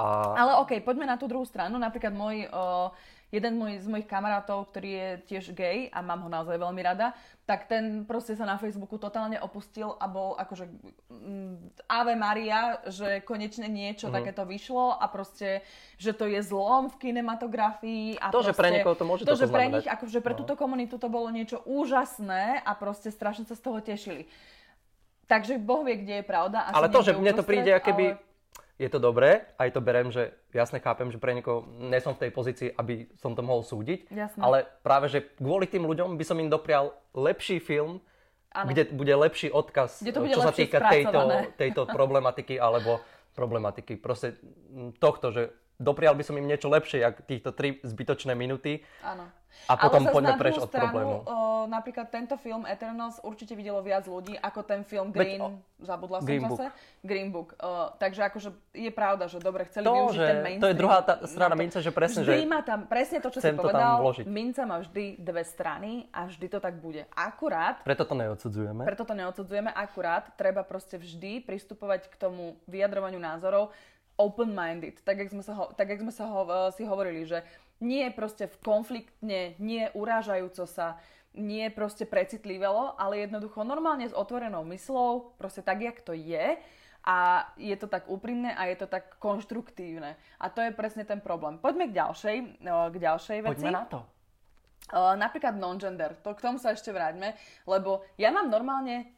[0.00, 0.34] A...
[0.34, 1.76] Ale okej, okay, poďme na tú druhú stranu.
[1.76, 2.90] Napríklad môj uh,
[3.32, 7.16] jeden môj, z mojich kamarátov, ktorý je tiež gay a mám ho naozaj veľmi rada,
[7.44, 10.64] tak ten proste sa na Facebooku totálne opustil a bol akože
[11.12, 14.14] mm, Ave Maria, že konečne niečo mm.
[14.16, 15.60] takéto vyšlo a proste,
[16.00, 18.16] že to je zlom v kinematografii.
[18.16, 20.38] A to, proste, že pre niekoho to môže to, že pre nich, akože pre no.
[20.40, 24.24] túto komunitu to bolo niečo úžasné a proste strašne sa z toho tešili.
[25.24, 26.68] Takže Boh vie, kde je pravda.
[26.68, 28.33] Asi ale to, že mne to príde, keby ale
[28.74, 32.26] je to dobré, aj to berem, že jasne chápem, že pre niekoho nie som v
[32.26, 34.40] tej pozícii, aby som to mohol súdiť, jasne.
[34.42, 38.02] ale práve, že kvôli tým ľuďom by som im doprial lepší film,
[38.50, 38.66] ano.
[38.70, 41.20] kde bude lepší odkaz, kde to bude čo sa týka tejto,
[41.54, 42.98] tejto problematiky alebo
[43.34, 43.98] problematiky.
[43.98, 44.38] Proste
[44.98, 45.42] tohto, že
[45.78, 48.82] doprial by som im niečo lepšie, ako týchto tri zbytočné minúty.
[49.02, 49.26] Áno.
[49.70, 51.16] A potom poďme preč od stranu, problému.
[51.24, 51.36] O,
[51.70, 56.18] napríklad tento film Eternals určite videlo viac ľudí ako ten film Green, Veď, o, zabudla
[56.20, 56.74] som Green zase, Book.
[57.06, 57.48] Green Book.
[57.62, 60.64] O, takže akože je pravda, že dobre, chceli to, využiť že, ten mainstream.
[60.66, 63.40] To je druhá tá strana mince, že presne, vždy že má tam presne to, čo
[63.40, 64.02] si povedal.
[64.26, 67.06] Mince má vždy dve strany a vždy to tak bude.
[67.14, 67.80] Akurát...
[67.86, 68.82] Preto to neodsudzujeme.
[68.84, 69.70] Preto to neodsudzujeme.
[69.70, 73.70] Akurát treba proste vždy pristupovať k tomu vyjadrovaniu názorov
[74.14, 77.42] open-minded, tak jak sme, sa ho, tak jak sme sa ho, uh, si hovorili, že
[77.82, 81.02] nie proste v konfliktne, nie urážajúco sa,
[81.34, 86.54] nie proste precitlivelo, ale jednoducho normálne s otvorenou myslou, proste tak, jak to je
[87.04, 87.16] a
[87.58, 90.16] je to tak úprimné a je to tak konštruktívne.
[90.40, 91.58] A to je presne ten problém.
[91.58, 93.66] Poďme k ďalšej, uh, k ďalšej veci.
[93.66, 94.00] Poďme na to.
[94.94, 97.34] Uh, napríklad non-gender, to k tomu sa ešte vráťme,
[97.66, 99.10] lebo ja mám normálne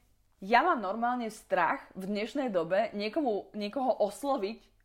[0.44, 4.75] ja mám normálne strach v dnešnej dobe niekomu, niekoho osloviť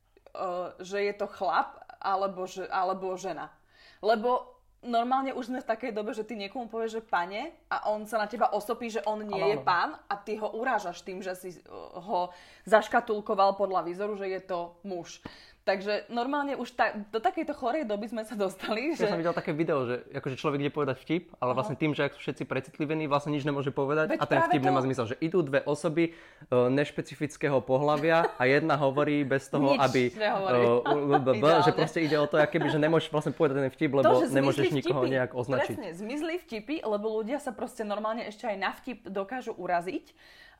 [0.82, 3.54] že je to chlap alebo, že, alebo žena.
[4.02, 8.10] Lebo normálne už sme v takej dobe, že ty niekomu povieš, že pane a on
[8.10, 9.52] sa na teba osopí, že on nie ano.
[9.54, 12.34] je pán a ty ho urážaš tým, že si ho
[12.66, 15.22] zaškatulkoval podľa výzoru, že je to muž.
[15.62, 18.98] Takže normálne už ta, do takejto chorej doby sme sa dostali.
[18.98, 19.06] Že...
[19.06, 22.10] Ja som videl také video, že akože človek ide povedať vtip, ale vlastne tým, že
[22.10, 24.68] ak sú všetci precitlivení, vlastne nič nemôže povedať Veď a ten vtip to...
[24.74, 25.06] nemá zmysel.
[25.14, 26.18] Že idú dve osoby
[26.50, 30.04] uh, nešpecifického pohľavia a jedna hovorí bez toho, nič aby...
[30.18, 34.34] Uh, že proste ide o to, keby, že nemôžeš vlastne povedať ten vtip, lebo to,
[34.34, 35.78] nemôžeš vtipy, nikoho nejak označiť.
[35.78, 40.10] Presne, zmizli vtipy, lebo ľudia sa proste normálne ešte aj na vtip dokážu uraziť.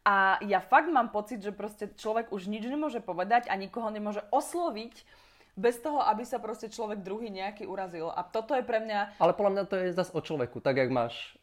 [0.02, 4.26] A ja fakt mám pocit, že proste človek už nič nemôže povedať a nikoho nemôže
[4.34, 5.06] osloviť
[5.54, 8.10] bez toho, aby sa proste človek druhý nejaký urazil.
[8.10, 9.22] A toto je pre mňa...
[9.22, 10.58] Ale podľa mňa to je zase o človeku.
[10.58, 11.38] Tak, jak máš,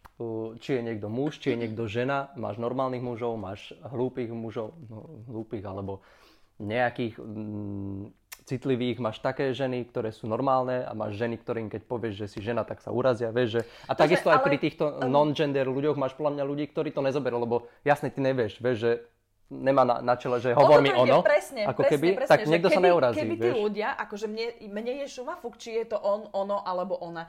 [0.58, 5.22] či je niekto muž, či je niekto žena, máš normálnych mužov, máš hlúpých mužov, no,
[5.30, 6.02] hlúpych, alebo
[6.58, 8.17] nejakých mm,
[8.48, 12.38] citlivých, máš také ženy, ktoré sú normálne a máš ženy, ktorým keď povieš, že si
[12.40, 13.62] žena, tak sa urazia, vieš, že...
[13.84, 14.46] A takisto aj ale...
[14.48, 18.64] pri týchto non-gender ľuďoch máš podľa mňa ľudí, ktorí to nezoberú, lebo jasne ty nevieš,
[18.64, 18.90] vieš, že
[19.48, 22.68] nemá na, na čele, že hovor mi ono, presne, ako presne, keby, presne, tak niekto
[22.68, 23.20] keby, sa neurazí.
[23.24, 27.00] Keby tí ľudia, akože mne, mne je šuma fuk, či je to on, ono alebo
[27.00, 27.28] ona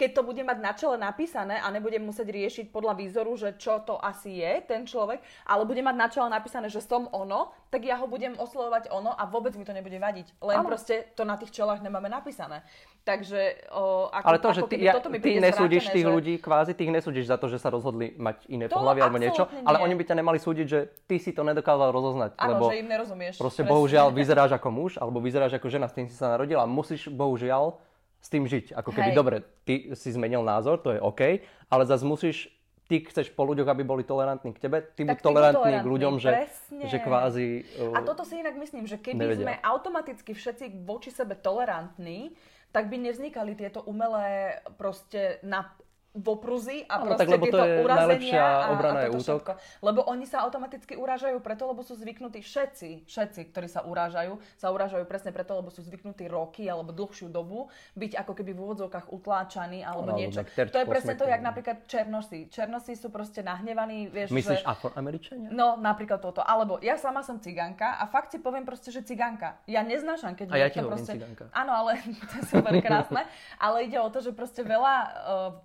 [0.00, 3.84] keď to bude mať na čele napísané a nebudem musieť riešiť podľa výzoru, že čo
[3.84, 7.84] to asi je ten človek, ale bude mať na čele napísané, že som ono, tak
[7.84, 10.40] ja ho budem oslovovať ono a vôbec mi to nebude vadiť.
[10.40, 10.68] Len ano.
[10.72, 12.64] proste to na tých čelách nemáme napísané.
[13.04, 16.12] Takže o, ako, Ale to, že ty, ja, ty nesúdiš tých že...
[16.12, 19.48] ľudí, kvázi ty ich nesúdiš za to, že sa rozhodli mať iné pohľavy alebo niečo,
[19.52, 19.64] nie.
[19.68, 22.40] ale oni by ťa nemali súdiť, že ty si to nedokázal rozoznať.
[22.40, 23.36] Áno, lebo že im nerozumieš.
[23.40, 23.72] Proste presne.
[23.72, 26.68] bohužiaľ vyzeráš ako muž alebo vyzeráš ako žena, s tým si sa narodila.
[26.68, 27.89] Musíš bohužiaľ
[28.20, 28.76] s tým žiť.
[28.76, 29.18] Ako keby, Hej.
[29.18, 31.40] dobre, ty si zmenil názor, to je OK,
[31.72, 32.52] ale zase musíš,
[32.84, 36.46] ty chceš po ľuďoch, aby boli tolerantní k tebe, ty buď tolerantný k ľuďom, že,
[36.84, 37.64] že kvázi...
[37.80, 39.44] Uh, a toto si inak myslím, že keby nevedia.
[39.48, 42.36] sme automaticky všetci voči sebe tolerantní,
[42.70, 45.74] tak by nevznikali tieto umelé proste na
[46.10, 49.46] vopruzy a no, proste tak, lebo tieto to je urazenia a, obrana a je útok.
[49.46, 49.52] Všetko.
[49.78, 54.74] Lebo oni sa automaticky urážajú preto, lebo sú zvyknutí všetci, všetci, ktorí sa urážajú, sa
[54.74, 59.06] urážajú presne preto, lebo sú zvyknutí roky alebo dlhšiu dobu byť ako keby v úvodzovkách
[59.14, 60.42] utláčaní alebo no, niečo.
[60.42, 62.50] To je presne to, jak napríklad Černosy.
[62.50, 64.66] Černosy sú proste nahnevaní, vieš, Myslíš že...
[64.66, 65.54] afroameričania?
[65.54, 66.42] No, napríklad toto.
[66.42, 69.62] Alebo ja sama som ciganka a fakt si poviem proste, že ciganka.
[69.70, 71.14] Ja neznášam, keď a ja ti proste...
[71.14, 71.46] ciganka.
[71.54, 73.22] Áno, ale to je super krásne.
[73.62, 75.10] ale ide o to, že proste veľa uh,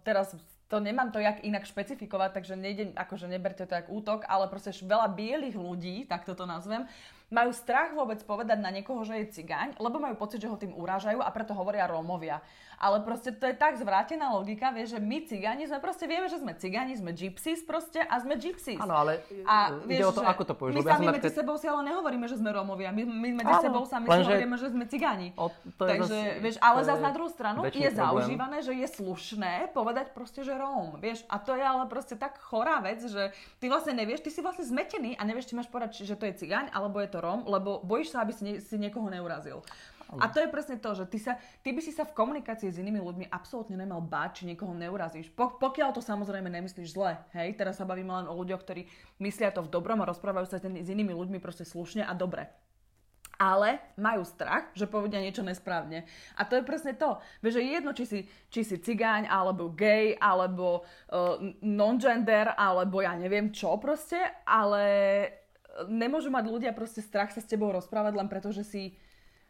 [0.05, 0.35] teraz
[0.67, 4.73] to nemám to jak inak špecifikovať, takže nejde, akože neberte to jak útok, ale proste
[4.73, 6.89] veľa bielých ľudí, tak toto nazvem,
[7.33, 10.77] majú strach vôbec povedať na niekoho, že je cigaň, lebo majú pocit, že ho tým
[10.77, 12.41] urážajú a preto hovoria Rómovia.
[12.75, 16.43] Ale proste to je tak zvrátená logika, vieš, že my cigáni sme proste vieme, že
[16.43, 18.77] sme cigáni, sme gypsies proste a sme gypsies.
[18.83, 20.75] Áno, ale a, vieš, ide o to, ako to povieš.
[20.75, 21.39] My sami medzi te...
[21.39, 22.91] sebou si ale nehovoríme, že sme Rómovia.
[22.91, 25.31] My, my medzi sebou sami si hovoríme, že sme cigáni.
[25.39, 25.47] O,
[25.79, 30.11] to Takže, zase, vieš, ale zase na druhú stranu je zaužívané, že je slušné povedať
[30.11, 30.99] proste, že Róm.
[30.99, 33.31] Vieš, a to je ale proste tak chorá vec, že
[33.63, 36.35] ty vlastne nevieš, ty si vlastne zmetený a nevieš, či máš povedať, že to je
[36.43, 39.63] cigáň alebo je to Róm, lebo bojíš sa, aby si, ne, si niekoho neurazil.
[40.21, 41.34] A to je presne to, že ty, sa,
[41.65, 45.34] ty by si sa v komunikácii s inými ľuďmi absolútne nemal báť, či niekoho neurazíš.
[45.34, 48.86] Po, pokiaľ to samozrejme nemyslíš zle, hej, teraz sa bavíme len o ľuďoch, ktorí
[49.25, 52.47] myslia to v dobrom a rozprávajú sa s inými ľuďmi proste slušne a dobre
[53.36, 56.08] ale majú strach, že povedia niečo nesprávne.
[56.39, 57.19] A to je presne to.
[57.43, 63.04] Vieš, že je jedno, či si, či si cigáň, alebo gay, alebo uh, non-gender, alebo
[63.04, 64.84] ja neviem čo proste, ale
[65.91, 68.95] nemôžu mať ľudia proste strach sa s tebou rozprávať len preto, že si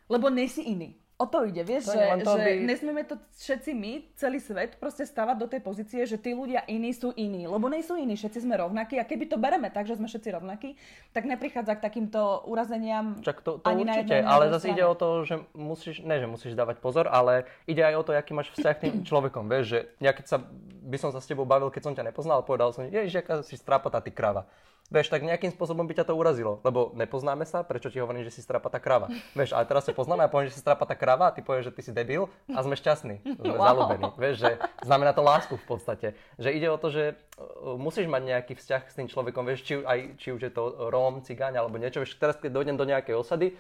[0.09, 0.93] lebo nesi iný.
[1.15, 2.51] O to ide, vieš, to že, to, že by...
[2.67, 6.91] nesmieme to všetci my, celý svet, proste stavať do tej pozície, že tí ľudia iní
[6.91, 7.47] sú iní.
[7.47, 10.35] Lebo nie sú iní, všetci sme rovnakí a keby to bereme tak, že sme všetci
[10.35, 10.75] rovnakí,
[11.15, 15.23] tak neprichádza k takýmto urazeniam Čak to, to ani určite, ale zase ide o to,
[15.23, 18.75] že musíš, ne, že musíš dávať pozor, ale ide aj o to, aký máš vzťah
[18.75, 20.37] tým človekom, vieš, že ja keď sa,
[20.83, 23.55] by som sa s tebou bavil, keď som ťa nepoznal, povedal som, ježiš, aká si
[23.55, 24.51] strápatá ty krava
[24.93, 28.33] vieš, tak nejakým spôsobom by ťa to urazilo, lebo nepoznáme sa, prečo ti hovorím, že
[28.37, 29.09] si strapatá krava.
[29.33, 31.73] Vieš, ale teraz sa poznáme a poviem, že si strapatá krava a ty povieš, že
[31.73, 33.65] ty si debil a sme šťastní, sme wow.
[33.65, 34.05] zalúbení.
[34.13, 34.51] Vieš, že
[34.85, 36.07] znamená to lásku v podstate.
[36.37, 39.73] Že ide o to, že uh, musíš mať nejaký vzťah s tým človekom, vieš, či,
[39.81, 43.17] aj, či už je to Róm, cigáň alebo niečo, vieš, teraz keď dojdem do nejakej
[43.17, 43.57] osady,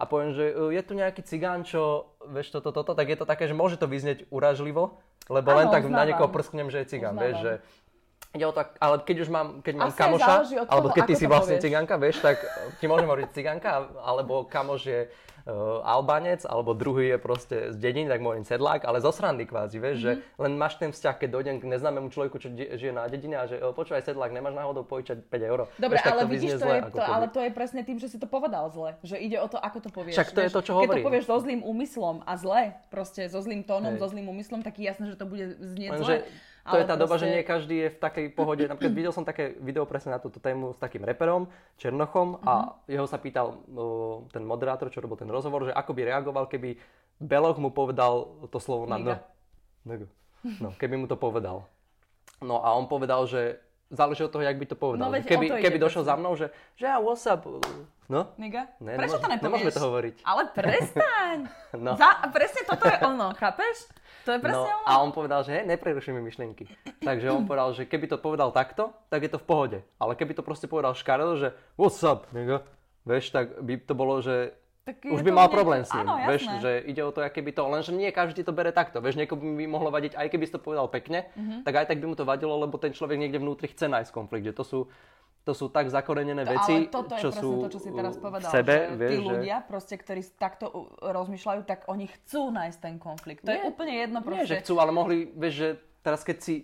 [0.00, 3.28] a poviem, že uh, je tu nejaký cigán, čo, vieš, toto, toto, tak je to
[3.28, 6.00] také, že môže to vyznieť uražlivo, lebo ano, len tak uznávam.
[6.00, 7.22] na niekoho prsknem, že je cigán, uznávam.
[7.28, 7.52] vieš, že
[8.32, 11.14] Ide o to, ale keď už mám, keď mám Asi kamoša, toho, alebo keď ty
[11.20, 11.64] si vlastne povieš.
[11.68, 12.40] cigánka, vieš, tak
[12.80, 18.08] ti môžem hovoriť cigánka, alebo kamoš je uh, Albánec, alebo druhý je proste z dediny,
[18.08, 20.16] tak môžem sedlák, ale zo srandy kvázi, vieš, mm-hmm.
[20.16, 20.40] že mhm.
[20.48, 23.60] len máš ten vzťah, keď dojdem k neznámemu človeku, čo žije na dedine a že
[23.76, 25.68] počúvaj sedlák, nemáš náhodou požičať 5 eur.
[25.76, 28.08] Dobre, vieš, ale to vidíš, to zle, je to, ale to je presne tým, že
[28.08, 30.16] si to povedal zle, že ide o to, ako to povieš.
[30.16, 30.88] Však to vieš, je to, čo hovorím.
[30.88, 34.00] Keď to povieš so zlým úmyslom a zle, proste so zlým tónom, Hej.
[34.00, 36.24] so zlým úmyslom, tak je jasné, že to bude znieť zle.
[36.62, 37.02] To je tá proste...
[37.02, 38.62] doba, že nie každý je v takej pohode.
[38.62, 42.46] Napríklad videl som také video presne na túto tému s takým reperom, Černochom uh-huh.
[42.46, 42.98] a mhm.
[42.98, 46.78] jeho sa pýtal uh, ten moderátor, čo robil ten rozhovor, že ako by reagoval, keby
[47.18, 49.18] Beloch mu povedal to slovo na N.
[50.62, 51.66] No, keby mu to povedal.
[52.42, 53.62] No a on povedal, že
[53.92, 55.12] záleží od toho, jak by to povedal.
[55.12, 57.44] No, keby, keby došiel za mnou, že, že ja, what's up?
[58.08, 58.32] No?
[58.40, 58.72] Niga?
[58.80, 59.44] Ne, Prečo nemôže, to nepovieš?
[59.44, 60.14] Nemôžeme to hovoriť.
[60.24, 61.38] Ale prestaň!
[61.86, 61.92] no.
[62.00, 63.76] Za, presne toto je ono, chápeš?
[64.24, 64.88] To je presne no, ono.
[64.88, 66.64] A on povedal, že hej, neprerušuj mi myšlienky.
[67.00, 69.78] Takže on povedal, že keby to povedal takto, tak je to v pohode.
[70.00, 72.64] Ale keby to proste povedal škaredo, že what's up, nigga?
[73.02, 76.02] Vieš, tak by to bolo, že tak už by mal niek- problém s ním.
[76.02, 78.98] Áno, vieš, že ide o to, aké by to, lenže nie každý to bere takto.
[78.98, 81.62] Vieš, niekomu by mohlo vadiť, aj keby si to povedal pekne, mm-hmm.
[81.62, 84.50] tak aj tak by mu to vadilo, lebo ten človek niekde vnútri chce nájsť konflikt.
[84.50, 84.80] Že to sú,
[85.46, 88.50] to sú tak zakorenené veci, Ale toto čo je sú to, čo si teraz povedal,
[88.50, 89.66] v sebe, že vieš, tí ľudia, že...
[89.70, 90.66] proste, ktorí takto
[90.98, 93.46] rozmýšľajú, tak oni chcú nájsť ten konflikt.
[93.46, 94.38] To nie, je úplne jedno proste.
[94.42, 95.68] Nie, že chcú, ale mohli, vieš, že
[96.02, 96.54] teraz keď si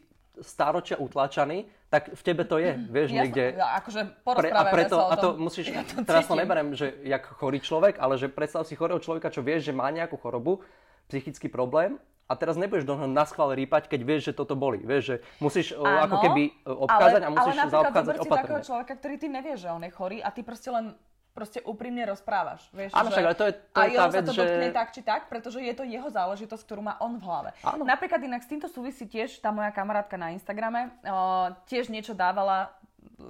[0.43, 3.45] stáročia utlačaný, tak v tebe to je, vieš, Jasne, niekde.
[3.57, 5.13] Akože pre, a preto, sa o tom.
[5.13, 8.69] A to musíš, ja to teraz to neberem, že jak chorý človek, ale že predstav
[8.69, 10.61] si chorého človeka, čo vieš, že má nejakú chorobu,
[11.09, 11.97] psychický problém
[12.29, 14.85] a teraz nebudeš do na schvál rýpať, keď vieš, že toto boli.
[14.85, 18.37] Vieš, že musíš Áno, ako keby e, obchádzať a musíš ale zaobchádzať opatrne.
[18.37, 20.93] Ale takého človeka, ktorý ty nevieš, že on je chorý a ty proste len
[21.39, 22.67] proste úprimne rozprávaš.
[22.75, 24.75] Vieš, Áno, však, ale to je, to je tá vec, sa to že...
[24.75, 27.51] tak či tak, pretože je to jeho záležitosť, ktorú má on v hlave.
[27.63, 27.87] Áno.
[27.87, 30.91] Napríklad inak s týmto súvisí tiež tá moja kamarátka na Instagrame.
[31.07, 32.75] Uh, tiež niečo dávala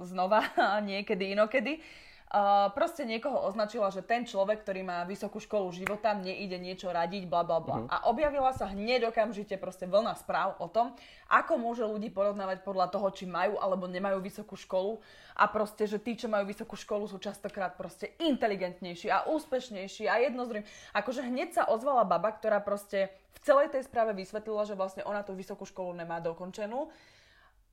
[0.01, 0.41] znova
[0.89, 1.85] niekedy inokedy
[2.29, 6.93] Uh, proste niekoho označila, že ten človek, ktorý má vysokú školu života, mne ide niečo
[6.93, 7.77] radiť, bla bla bla.
[7.81, 7.89] Uh-huh.
[7.89, 10.93] A objavila sa hneď okamžite proste vlna správ o tom,
[11.25, 15.01] ako môže ľudí porovnávať podľa toho, či majú alebo nemajú vysokú školu.
[15.41, 20.21] A proste, že tí, čo majú vysokú školu, sú častokrát proste inteligentnejší a úspešnejší a
[20.21, 20.61] jednozrým.
[20.93, 25.25] Akože hneď sa ozvala baba, ktorá proste v celej tej správe vysvetlila, že vlastne ona
[25.25, 26.93] tú vysokú školu nemá dokončenú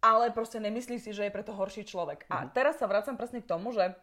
[0.06, 2.28] ale proste nemyslí si, že je preto horší človek.
[2.30, 2.48] A mhm.
[2.54, 3.96] teraz sa vracam presne k tomu, že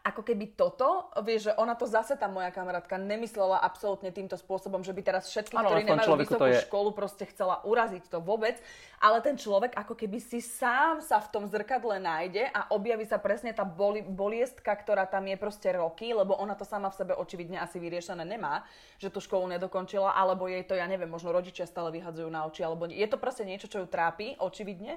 [0.00, 4.80] ako keby toto, vieš, že ona to zase tá moja kamarátka nemyslela absolútne týmto spôsobom,
[4.80, 6.64] že by teraz všetky, ano, ktorí nemajú vysokú je...
[6.64, 8.56] školu, proste chcela uraziť to vôbec,
[8.96, 13.20] ale ten človek ako keby si sám sa v tom zrkadle nájde a objaví sa
[13.20, 17.12] presne tá boli, boliestka, ktorá tam je proste roky, lebo ona to sama v sebe
[17.12, 18.64] očividne asi vyriešené nemá,
[18.96, 22.64] že tú školu nedokončila, alebo jej to, ja neviem, možno rodičia stále vyhadzujú na oči,
[22.64, 24.96] alebo je to proste niečo, čo ju trápi, očividne.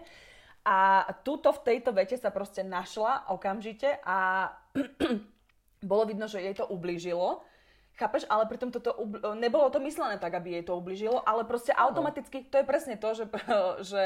[0.64, 4.48] A túto v tejto vete sa proste našla okamžite a
[5.92, 7.44] bolo vidno, že jej to ublížilo.
[8.00, 8.26] Chápeš?
[8.32, 8.96] Ale pritom toto
[9.36, 13.12] nebolo to myslené tak, aby jej to ublížilo, ale proste automaticky, to je presne to,
[13.14, 13.26] že,
[13.92, 14.04] že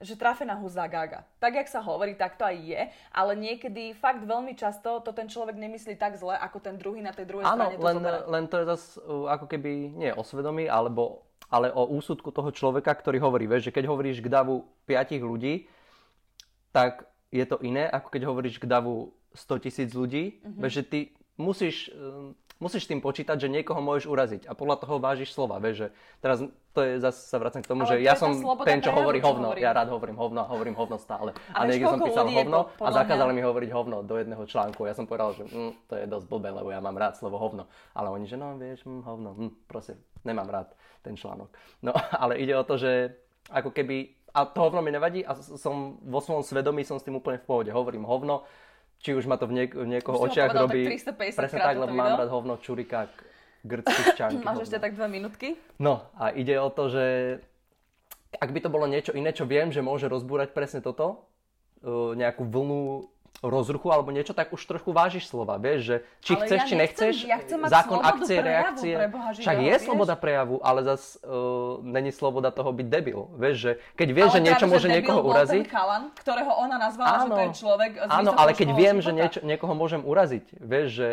[0.00, 1.24] že trafená huza gaga.
[1.40, 2.80] Tak, jak sa hovorí, tak to aj je,
[3.16, 7.16] ale niekedy fakt veľmi často to ten človek nemyslí tak zle, ako ten druhý na
[7.16, 7.96] tej druhej Áno, strane to len,
[8.28, 13.24] len to je zase ako keby, nie osvedomí, alebo, ale o úsudku toho človeka, ktorý
[13.24, 15.64] hovorí, vieš, že keď hovoríš k davu piatich ľudí,
[16.76, 20.68] tak je to iné, ako keď hovoríš k davu 100 tisíc ľudí, mm-hmm.
[20.68, 21.00] že ty
[21.40, 25.86] musíš um, musíš tým počítať, že niekoho môžeš uraziť a podľa toho vážiš slova, vieš,
[25.86, 25.88] že
[26.24, 26.38] teraz
[26.72, 28.32] to je zase sa vracem k tomu, Ale že ja som
[28.64, 29.64] ten, čo hovorí hovno, hovorí.
[29.64, 31.32] ja rád hovorím hovno a hovorím hovno stále.
[31.52, 34.84] A, a niekde som písal hovno po, a zakázali mi hovoriť hovno do jedného článku.
[34.84, 37.68] Ja som povedal, že mm, to je dosť blbé, lebo ja mám rád slovo hovno.
[37.96, 40.68] Ale oni, že no vieš, mm, hovno, mm, proste nemám rád
[41.00, 41.48] ten článok.
[41.80, 43.12] No ale ide o to, že
[43.48, 47.16] ako keby, a to hovno mi nevadí a som vo svojom svedomí som s tým
[47.16, 47.70] úplne v pohode.
[47.72, 48.44] Hovorím hovno,
[49.00, 50.84] či už ma to v, niek- v niekoho už očiach robí.
[50.84, 53.08] presne tak, lebo mám rád hovno čurika
[53.64, 54.44] grcky šťanky.
[54.44, 54.66] Máš hovno.
[54.68, 55.56] ešte tak dve minútky?
[55.80, 57.04] No a ide o to, že
[58.36, 61.24] ak by to bolo niečo iné, čo viem, že môže rozbúrať presne toto,
[62.16, 63.08] nejakú vlnu
[63.44, 66.74] rozruchu alebo niečo, tak už trošku vážiš slova, vieš, že či ale chceš, ja či
[66.76, 69.84] nechceš, ja chcem zákon akcie, prejavu, reakcie, preboha, však je vieš?
[69.84, 74.34] sloboda prejavu, ale zas uh, není sloboda toho byť debil, vieš, že keď vieš, ale
[74.34, 75.64] že niečo môže niekoho uraziť.
[75.68, 79.04] Chalan, ktorého ona nazvala, áno, že to je človek z Áno, ale keď viem, života.
[79.04, 81.08] že niečo, niekoho môžem uraziť, vieš, že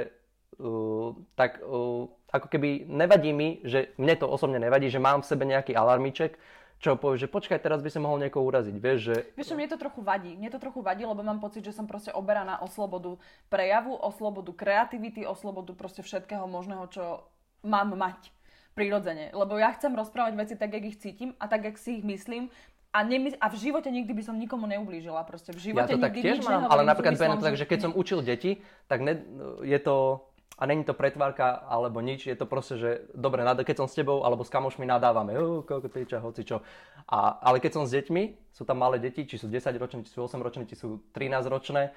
[0.64, 5.30] uh, tak uh, ako keby nevadí mi, že mne to osobne nevadí, že mám v
[5.30, 6.40] sebe nejaký alarmiček,
[6.84, 9.16] čo povie, že počkaj, teraz by som mohol niekoho uraziť, vieš, že...
[9.40, 10.36] Vieš, mne to trochu vadí.
[10.36, 13.16] Mne to trochu vadí, lebo mám pocit, že som proste oberaná o slobodu
[13.48, 17.24] prejavu, o slobodu kreativity, o slobodu proste všetkého možného, čo
[17.64, 18.36] mám mať
[18.76, 19.32] prirodzene.
[19.32, 22.52] Lebo ja chcem rozprávať veci tak, jak ich cítim a tak, jak si ich myslím
[22.94, 25.24] a, nemysl- a v živote nikdy by som nikomu neublížila.
[25.24, 27.92] Proste v živote ja to tak tiež mám, ale napríklad to tak, že keď som
[28.02, 28.60] učil deti,
[28.92, 29.18] tak ne,
[29.64, 33.88] je to a není to pretvárka alebo nič, je to proste, že dobre, keď som
[33.90, 35.34] s tebou alebo s kamošmi nadávame,
[35.66, 36.62] koľko tyča, hoci čo.
[37.10, 40.14] A, ale keď som s deťmi, sú tam malé deti, či sú 10 ročné, či
[40.14, 41.90] sú 8 ročné, či sú 13 ročné,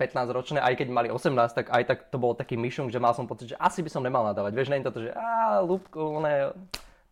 [0.00, 3.12] 15 ročné, aj keď mali 18, tak aj tak to bol taký myšunk, že mal
[3.12, 4.56] som pocit, že asi by som nemal nadávať.
[4.56, 6.56] Vieš, není to, že a Lúbko, ne,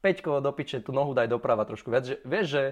[0.01, 2.09] Peťko, do piče, tú nohu daj doprava trošku viac.
[2.09, 2.63] Že, vieš, že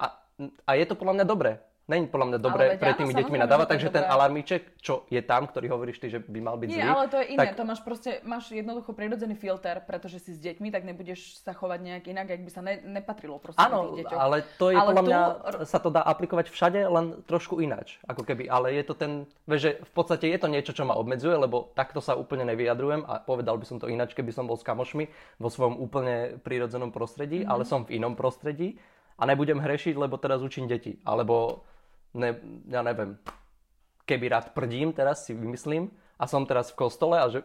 [0.00, 0.16] a,
[0.64, 3.94] a je to podľa mňa dobré Není podľa mňa dobré pre tými deťmi nadávať, takže
[3.94, 6.90] ten alarmíček, čo je tam, ktorý hovoríš ty, že by mal byť Nie, zlý.
[6.90, 7.54] ale to je iné, tak...
[7.54, 11.78] to máš proste, máš jednoducho prirodzený filter, pretože si s deťmi, tak nebudeš sa chovať
[11.86, 15.06] nejak inak, ak by sa ne, nepatrilo proste Áno, ale to je ale podľa tu...
[15.06, 15.20] mňa,
[15.62, 19.12] sa to dá aplikovať všade, len trošku ináč, ako keby, ale je to ten,
[19.46, 23.06] vieš, že v podstate je to niečo, čo ma obmedzuje, lebo takto sa úplne nevyjadrujem
[23.06, 25.06] a povedal by som to ináč, keby som bol s kamošmi
[25.38, 27.48] vo svojom úplne prírodzenom prostredí, mm.
[27.48, 28.74] ale som v inom prostredí
[29.16, 31.62] a nebudem hrešiť, lebo teraz učím deti, alebo
[32.16, 32.40] ne,
[32.72, 33.20] ja neviem,
[34.08, 37.44] keby rád prdím, teraz si vymyslím, a som teraz v kostole a že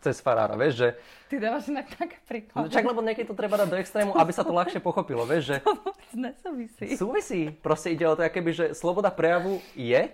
[0.00, 0.88] cez farára, vieš, že...
[1.28, 2.64] Ty dávaš inak tak príklad.
[2.64, 5.54] No, čak, lebo niekedy to treba dať do extrému, aby sa to ľahšie pochopilo, vieš,
[5.54, 5.56] že...
[5.68, 6.86] To vôbec nesúvisí.
[6.96, 7.40] Súvisí.
[7.60, 10.08] Proste ide o to, keby, že sloboda prejavu je,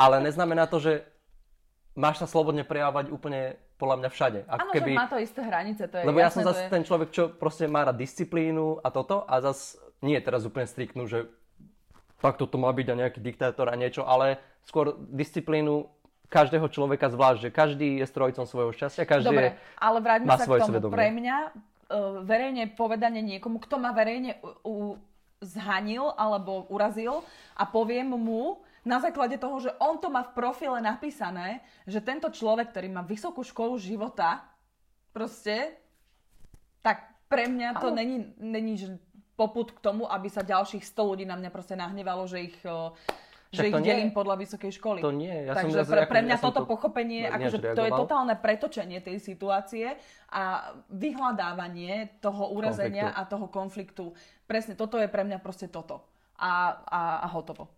[0.00, 1.04] ale neznamená to, že
[1.92, 4.40] máš sa slobodne prejavovať úplne podľa mňa všade.
[4.48, 4.90] Ako Áno, keby...
[4.96, 6.72] má to isté hranice, to je Lebo jasné, ja som zase je...
[6.72, 11.06] ten človek, čo proste má rád disciplínu a toto a zase nie teraz úplne striktnú,
[11.06, 11.30] že
[12.18, 15.86] tak toto má byť a nejaký diktátor a niečo, ale skôr disciplínu
[16.28, 20.60] každého človeka zvlášť, že každý je strojcom svojho šťastia, každý Dobre, ale vráťme sa k
[20.60, 20.72] tomu.
[20.76, 20.94] Svedomie.
[20.94, 21.50] Pre mňa uh,
[22.20, 24.74] verejne povedanie niekomu, kto ma verejne u, u,
[25.40, 27.24] zhanil alebo urazil
[27.56, 32.28] a poviem mu na základe toho, že on to má v profile napísané, že tento
[32.28, 34.44] človek, ktorý má vysokú školu života,
[35.12, 35.76] proste,
[36.84, 38.74] tak pre mňa to není, není
[39.38, 42.58] poput k tomu, aby sa ďalších 100 ľudí na mňa proste nahnevalo, že ich
[43.48, 45.00] že ich delím podľa vysokej školy.
[45.00, 45.48] To nie.
[45.48, 49.00] Ja Takže som, pre, pre mňa ja toto to pochopenie, akože to je totálne pretočenie
[49.00, 49.96] tej situácie
[50.28, 53.24] a vyhľadávanie toho urazenia konfliktu.
[53.24, 54.04] a toho konfliktu.
[54.44, 56.04] Presne, toto je pre mňa proste toto.
[56.36, 57.72] A, a, a hotovo.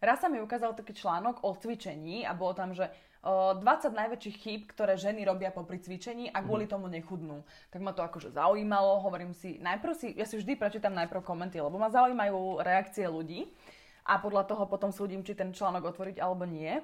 [0.00, 2.88] Raz sa mi ukázal taký článok o cvičení a bolo tam, že
[3.20, 6.72] 20 najväčších chýb, ktoré ženy robia po cvičení a kvôli mhm.
[6.72, 7.44] tomu nechudnú.
[7.68, 11.60] Tak ma to akože zaujímalo, hovorím si, najprv si, ja si vždy prečítam najprv komenty,
[11.60, 13.52] lebo ma zaujímajú reakcie ľudí
[14.08, 16.80] a podľa toho potom súdim, či ten článok otvoriť alebo nie.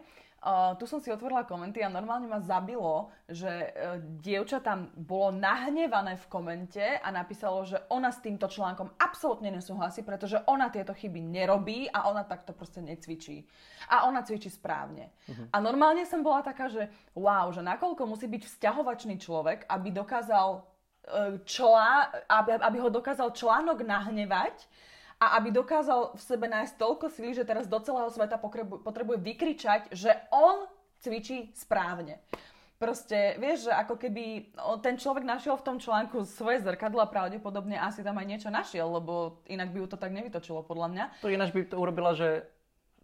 [0.47, 5.35] Uh, tu som si otvorila komenty a normálne ma zabilo, že uh, dievča tam bolo
[5.35, 10.95] nahnevané v komente a napísalo, že ona s týmto článkom absolútne nesúhlasí, pretože ona tieto
[10.95, 13.43] chyby nerobí a ona takto proste necvičí.
[13.91, 15.11] A ona cvičí správne.
[15.27, 15.51] Uh-huh.
[15.51, 20.63] A normálne som bola taká, že wow, že nakoľko musí byť vzťahovačný človek, aby dokázal
[20.63, 24.71] uh, člá, aby, aby ho dokázal článok nahnevať,
[25.17, 28.37] a aby dokázal v sebe nájsť toľko síly, že teraz do celého sveta
[28.85, 30.69] potrebuje vykričať, že on
[31.01, 32.21] cvičí správne.
[32.77, 34.53] Proste, vieš, že ako keby
[34.85, 38.85] ten človek našiel v tom článku svoje zrkadlo a pravdepodobne asi tam aj niečo našiel,
[38.85, 41.05] lebo inak by ju to tak nevytočilo, podľa mňa.
[41.25, 42.45] To ináč by to urobila, že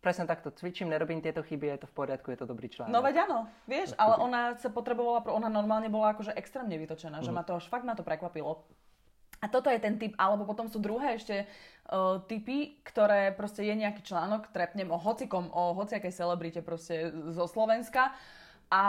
[0.05, 2.93] presne takto cvičím, nerobím tieto chyby, je to v poriadku, je to dobrý článok.
[2.93, 7.25] No veď áno, vieš, ale ona sa potrebovala, ona normálne bola akože extrémne vytočená, mm.
[7.25, 7.37] že mhm.
[7.41, 8.69] ma to až fakt na to prekvapilo.
[9.43, 11.43] A toto je ten typ, alebo potom sú druhé ešte
[11.91, 17.51] uh, typy, ktoré proste je nejaký článok, trepnem o hocikom, o hociakej celebrite proste zo
[17.51, 18.15] Slovenska
[18.73, 18.83] a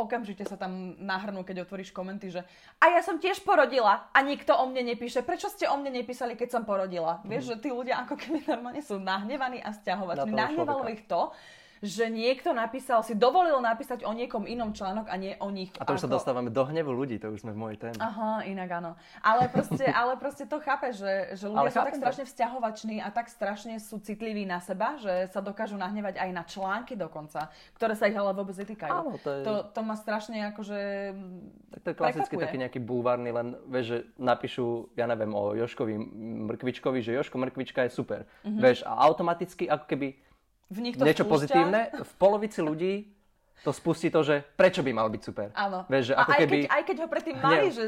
[0.00, 2.40] okamžite sa tam nahrnú, keď otvoríš komenty, že
[2.80, 5.20] a ja som tiež porodila a nikto o mne nepíše.
[5.20, 7.20] Prečo ste o mne nepísali, keď som porodila?
[7.20, 7.28] Mm.
[7.28, 10.32] Vieš, že tí ľudia ako keby normálne sú nahnevaní a stiahovační.
[10.32, 11.36] Nahnevalo ich to,
[11.84, 15.68] že niekto napísal, si dovolil napísať o niekom inom článok a nie o nich.
[15.76, 16.04] A to už ako...
[16.08, 18.00] sa dostávame do hnevu ľudí, to už sme v mojej téme.
[18.00, 18.96] Aha, inak áno.
[19.20, 23.12] Ale proste, ale proste to chápe, že, že ľudia ale sú tak strašne vzťahovační a
[23.12, 27.92] tak strašne sú citliví na seba, že sa dokážu nahnevať aj na články dokonca, ktoré
[27.92, 28.88] sa ich ale vôbec netýkajú.
[28.88, 29.40] Áno, to, je...
[29.44, 30.80] to, to ma strašne akože
[31.68, 36.00] Tak to je klasicky taký nejaký búvarný, len vieš, že napíšu, ja neviem, o Joškovi
[36.48, 38.24] Mrkvičkovi, že Joško Mrkvička je super.
[38.40, 38.60] Mm-hmm.
[38.64, 40.23] Vieš, a automaticky ako keby
[40.70, 41.34] v nich to niečo spúšťa.
[41.34, 42.94] pozitívne, v polovici ľudí
[43.64, 45.48] to spustí to, že prečo by mal byť super.
[45.56, 45.88] Áno.
[45.88, 46.56] Vieš, že ako a aj, keby...
[46.56, 47.84] keď, aj keď ho predtým mali, že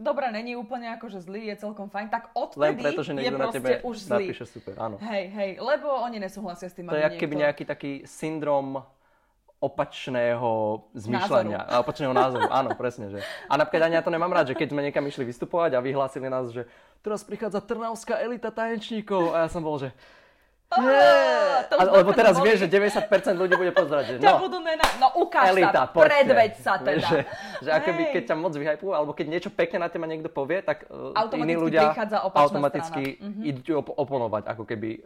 [0.00, 3.50] dobre, není úplne akože zlý, je celkom fajn, tak odtedy Len preto, že je na
[3.52, 4.32] tebe už zlý.
[4.32, 4.96] napíše super, áno.
[5.02, 8.80] Hej, hej, lebo oni nesúhlasia s tým, To je keby nejaký taký syndrom
[9.58, 11.82] opačného zmýšľania, názoru.
[11.82, 13.10] opačného názoru, áno, presne.
[13.10, 13.18] Že.
[13.50, 16.30] A napríklad ani ja to nemám rád, že keď sme niekam išli vystupovať a vyhlásili
[16.30, 16.62] nás, že
[17.02, 19.90] teraz prichádza trnavská elita tanečníkov a ja som bol, že
[20.68, 21.64] Yeah.
[21.64, 23.08] A, lebo teraz vieš, že 90%
[23.40, 26.08] ľudí bude pozerať, že no, budú mena, no ukáž elita, sa, poďte.
[26.12, 27.08] predveď sa teda.
[27.08, 27.18] Že,
[27.64, 30.84] že akoby, keď ťa moc vyhajpujú, alebo keď niečo pekne na teba niekto povie, tak
[30.92, 31.96] uh, iní ľudia
[32.36, 33.48] automaticky mm-hmm.
[33.48, 35.00] idú op- oponovať, ako keby,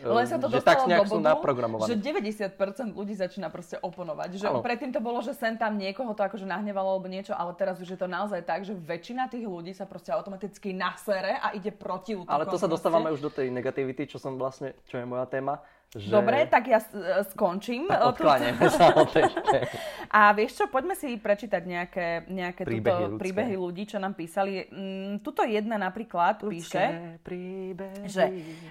[0.00, 4.40] Len sa to že tak nejak do bodu, že 90% ľudí začína proste oponovať.
[4.40, 4.64] Že ano.
[4.64, 7.96] predtým to bolo, že sem tam niekoho to akože nahnevalo alebo niečo, ale teraz už
[7.96, 12.16] je to naozaj tak, že väčšina tých ľudí sa proste automaticky nasere a ide proti
[12.16, 12.32] útokom.
[12.32, 15.60] Ale to sa dostávame už do tej negativity, čo som vlastne, čo je moja téma.
[15.90, 16.06] Že...
[16.06, 17.90] Dobre, tak ja e, skončím.
[17.90, 17.98] Tak
[18.70, 19.26] sa o tej
[20.22, 24.70] A vieš čo, poďme si prečítať nejaké, nejaké príbehy, tuto, príbehy ľudí, čo nám písali.
[24.70, 28.06] Mm, tuto jedna napríklad ľudské píše, príbehy.
[28.06, 28.22] že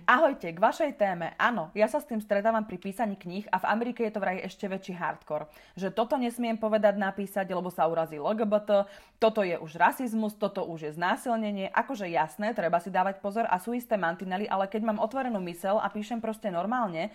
[0.07, 1.35] ahojte, k vašej téme.
[1.35, 4.39] Áno, ja sa s tým stretávam pri písaní kníh a v Amerike je to vraj
[4.39, 5.51] ešte väčší hardcore.
[5.75, 8.87] Že toto nesmiem povedať, napísať, lebo sa urazí LGBT,
[9.19, 11.67] toto je už rasizmus, toto už je znásilnenie.
[11.75, 15.75] Akože jasné, treba si dávať pozor a sú isté mantinely, ale keď mám otvorenú mysel
[15.83, 17.08] a píšem proste normálne,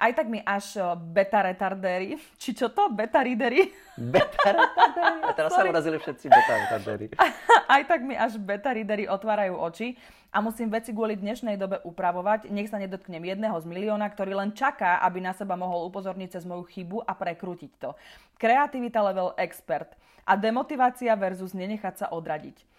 [0.00, 2.88] aj tak mi až beta retardéry, či čo to?
[2.88, 3.68] Beta readery?
[4.00, 5.20] Beta retardéry?
[5.28, 5.68] A teraz Sorry.
[5.68, 7.04] sa urazili všetci beta retardéry.
[7.74, 9.94] Aj tak mi až beta readery otvárajú oči
[10.34, 12.50] a musím veci kvôli dnešnej dobe upravovať.
[12.50, 16.42] Nech sa nedotknem jedného z milióna, ktorý len čaká, aby na seba mohol upozorniť cez
[16.42, 17.94] moju chybu a prekrútiť to.
[18.42, 19.94] Kreativita level expert
[20.26, 22.69] a demotivácia versus nenechať sa odradiť.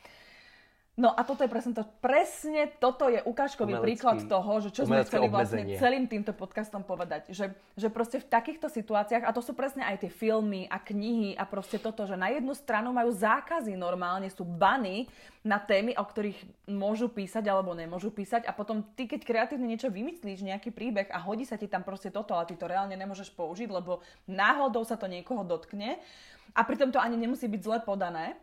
[1.00, 1.88] No a toto je presne to.
[2.04, 6.84] Presne toto je ukážkový Umelecký, príklad toho, že čo sme chceli vlastne celým týmto podcastom
[6.84, 7.32] povedať.
[7.32, 11.40] Že, že proste v takýchto situáciách, a to sú presne aj tie filmy a knihy
[11.40, 15.08] a proste toto, že na jednu stranu majú zákazy normálne, sú bany
[15.48, 19.88] na témy, o ktorých môžu písať alebo nemôžu písať a potom ty, keď kreatívne niečo
[19.88, 23.32] vymyslíš, nejaký príbeh a hodí sa ti tam proste toto, ale ty to reálne nemôžeš
[23.32, 26.04] použiť, lebo náhodou sa to niekoho dotkne
[26.52, 28.36] a pritom to ani nemusí byť zle podané,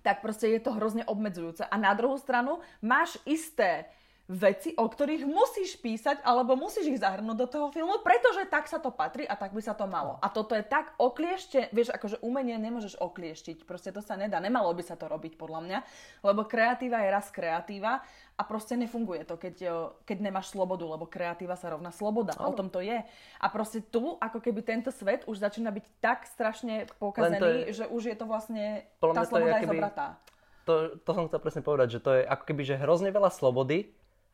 [0.00, 1.64] tak proste je to hrozne obmedzujúce.
[1.64, 3.88] A na druhú stranu máš isté
[4.30, 8.78] veci, o ktorých musíš písať, alebo musíš ich zahrnúť do toho filmu, pretože tak sa
[8.78, 10.22] to patrí a tak by sa to malo.
[10.22, 14.70] A toto je tak okliešte, vieš, akože umenie nemôžeš oklieštiť, proste to sa nedá, nemalo
[14.70, 15.78] by sa to robiť podľa mňa,
[16.22, 18.06] lebo kreatíva je raz kreatíva
[18.38, 19.56] a proste nefunguje to, keď,
[20.06, 22.38] keď nemáš slobodu, lebo kreatíva sa rovná sloboda.
[22.38, 23.02] O tom to je.
[23.42, 27.84] A proste tu, ako keby tento svet už začína byť tak strašne pokazený, je, že
[27.90, 30.06] už je to vlastne, tá sloboda je, je zobratá.
[30.70, 33.90] To, to som chcel presne povedať, že to je ako keby, že hrozne veľa slobody,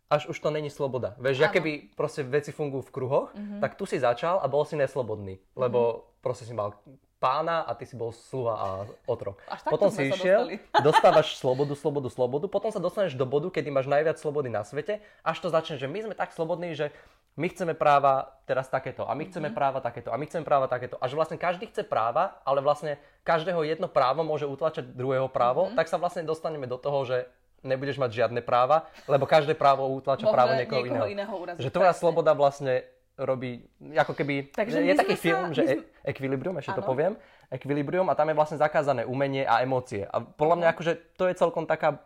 [0.07, 1.19] až už to není sloboda.
[1.19, 3.59] Vieš, ja keby proste veci fungujú v kruhoch, mm-hmm.
[3.59, 6.23] tak tu si začal a bol si neslobodný, lebo mm-hmm.
[6.23, 6.79] proste si mal
[7.17, 8.69] pána a ty si bol sluha a
[9.09, 9.41] otrok.
[9.49, 13.89] Až potom si išiel, dostávaš slobodu, slobodu, slobodu, potom sa dostaneš do bodu, kedy máš
[13.89, 16.93] najviac slobody na svete, až to začne, že my sme tak slobodní, že
[17.37, 19.59] my chceme práva teraz takéto a my chceme mm-hmm.
[19.59, 20.97] práva takéto a my chceme práva takéto.
[21.01, 22.97] A že vlastne každý chce práva, ale vlastne
[23.29, 25.77] každého jedno právo môže utlačať druhého právo, mm-hmm.
[25.77, 27.29] tak sa vlastne dostaneme do toho, že
[27.67, 31.27] nebudeš mať žiadne práva, lebo každé právo utlača právo niekoho, niekoho iného.
[31.27, 32.87] iného uraziť, že tvoja sloboda vlastne
[33.17, 33.65] robí,
[33.97, 35.75] ako keby, Takže je taký sa, film, že sme...
[36.05, 36.81] Equilibrium, ešte ano.
[36.81, 37.13] to poviem,
[37.49, 40.05] Equilibrium a tam je vlastne zakázané umenie a emócie.
[40.05, 42.05] A podľa mňa akože to je celkom taká,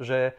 [0.00, 0.32] že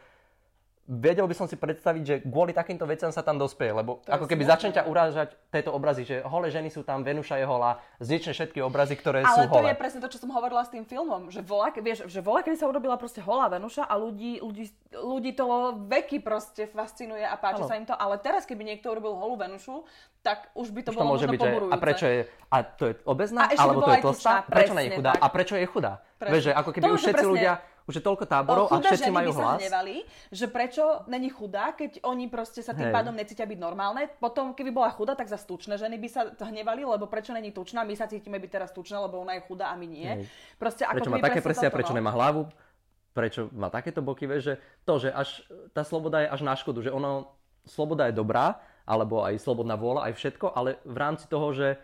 [0.88, 4.24] vedel by som si predstaviť, že kvôli takýmto veciam sa tam dospie, lebo to ako
[4.24, 8.32] keby začne ťa urážať tieto obrazy, že holé ženy sú tam, Venuša je holá, znične
[8.32, 9.52] všetky obrazy, ktoré Ale sú holé.
[9.52, 12.24] Ale to je presne to, čo som hovorila s tým filmom, že voľa, vieš, že
[12.24, 14.66] voľa, kedy sa urobila proste holá Venuša a ľudí, ľudí,
[14.96, 17.70] ľudí to veky proste fascinuje a páči ano.
[17.70, 19.84] sa im to, ale teraz, keby niekto urobil holú Venušu,
[20.24, 22.84] tak už by to už bolo to môže byť, že, A prečo je, a to
[22.88, 25.94] je obezná, alebo to je tlstá, prečo nie je chudá a prečo je chudá?
[26.18, 27.54] Vieš, ako keby už všetci ľudia
[27.88, 29.58] už je toľko táborov a všetci majú hlas.
[29.58, 32.96] Sa hnevali, že prečo není chudá, keď oni proste sa tým Hej.
[33.00, 34.12] pádom necítia byť normálne.
[34.20, 37.88] Potom, keby bola chudá, tak za tučné ženy by sa hnevali, lebo prečo není tučná,
[37.88, 40.04] my sa cítime byť teraz tučné, lebo ona je chudá a my nie.
[40.04, 40.28] Hej.
[40.60, 42.04] Proste, ako prečo má také prsia, prečo no.
[42.04, 42.52] nemá hlavu,
[43.16, 46.84] prečo má takéto boky, vieš, že to, že až tá sloboda je až na škodu,
[46.84, 47.32] že ono,
[47.64, 51.80] sloboda je dobrá, alebo aj slobodná vôľa, aj všetko, ale v rámci toho, že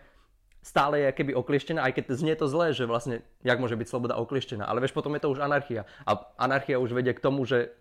[0.64, 4.16] stále je keby oklieštená, aj keď znie to zlé, že vlastne, jak môže byť sloboda
[4.16, 4.64] oklieštená.
[4.64, 5.84] Ale vieš, potom je to už anarchia.
[6.08, 7.76] A anarchia už vedie k tomu, že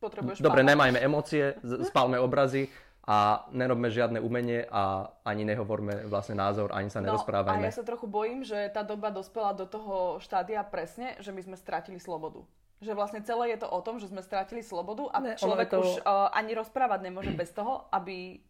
[0.00, 2.72] Potrebuješ dobre, nemajme emócie, spálme obrazy
[3.04, 7.64] a nerobme žiadne umenie a ani nehovorme vlastne názor, ani sa no, nerozprávajme.
[7.64, 11.44] A ja sa trochu bojím, že tá doba dospela do toho štádia presne, že my
[11.44, 12.40] sme strátili slobodu.
[12.80, 15.80] Že vlastne celé je to o tom, že sme strátili slobodu a ne, človek to...
[15.84, 18.40] už uh, ani rozprávať nemôže bez toho, aby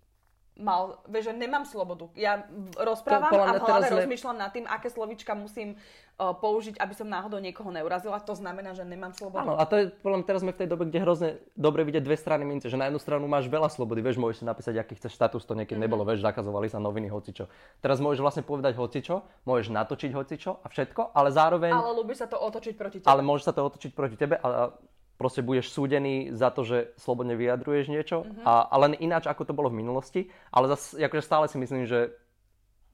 [0.55, 2.07] mal, vieš, že nemám slobodu.
[2.15, 2.47] Ja
[2.79, 7.11] rozprávam to, a v hlave rozmýšľam nad tým, aké slovička musím uh, použiť, aby som
[7.11, 8.23] náhodou niekoho neurazila.
[8.23, 9.43] To znamená, že nemám slobodu.
[9.43, 12.07] Áno, a to je, podľa mňa teraz sme v tej dobe, kde hrozne dobre vidieť
[12.07, 14.95] dve strany mince, že na jednu stranu máš veľa slobody, vieš, môžeš si napísať, aký
[14.95, 15.91] chceš status, to niekedy mm-hmm.
[15.91, 17.51] nebolo, vieš, zakazovali sa noviny hocičo.
[17.83, 21.75] Teraz môžeš vlastne povedať hocičo, môžeš natočiť hocičo a všetko, ale zároveň...
[21.75, 23.11] Ale ľúbi sa to otočiť proti tebe.
[23.11, 24.71] Ale môže sa to otočiť proti tebe a
[25.17, 28.45] proste budeš súdený za to, že slobodne vyjadruješ niečo mm-hmm.
[28.45, 30.27] a, a len ináč, ako to bolo v minulosti.
[30.51, 32.15] Ale zase, akože stále si myslím, že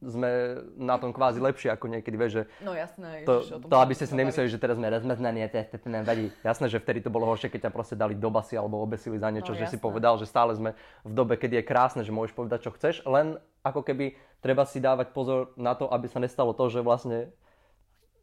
[0.00, 2.42] sme na tom kvázi lepšie ako niekedy, vieš, že...
[2.64, 3.20] No jasné.
[3.28, 6.32] To, ježiš, to aby ste si nemysleli, že teraz sme rozmaznaní a to nevadí.
[6.40, 9.28] Jasné, že vtedy to bolo horšie, keď ťa proste dali do basy alebo obesili za
[9.28, 9.76] niečo, no, že jasné.
[9.76, 10.72] si povedal, že stále sme
[11.04, 14.80] v dobe, kedy je krásne, že môžeš povedať, čo chceš, len ako keby treba si
[14.80, 17.28] dávať pozor na to, aby sa nestalo to, že vlastne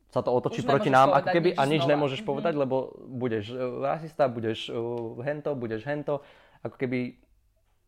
[0.08, 1.91] sa to otočí Už proti nám, ako keby, a nič znova.
[1.93, 2.32] nemôžeš mm-hmm.
[2.32, 6.24] povedať, lebo budeš uh, rasista, budeš uh, hento, budeš hento,
[6.64, 7.20] ako keby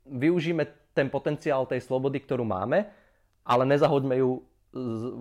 [0.09, 2.89] využíme ten potenciál tej slobody, ktorú máme,
[3.47, 4.43] ale nezahoďme ju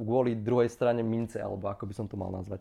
[0.05, 2.61] kvôli druhej strane mince, alebo ako by som to mal nazvať.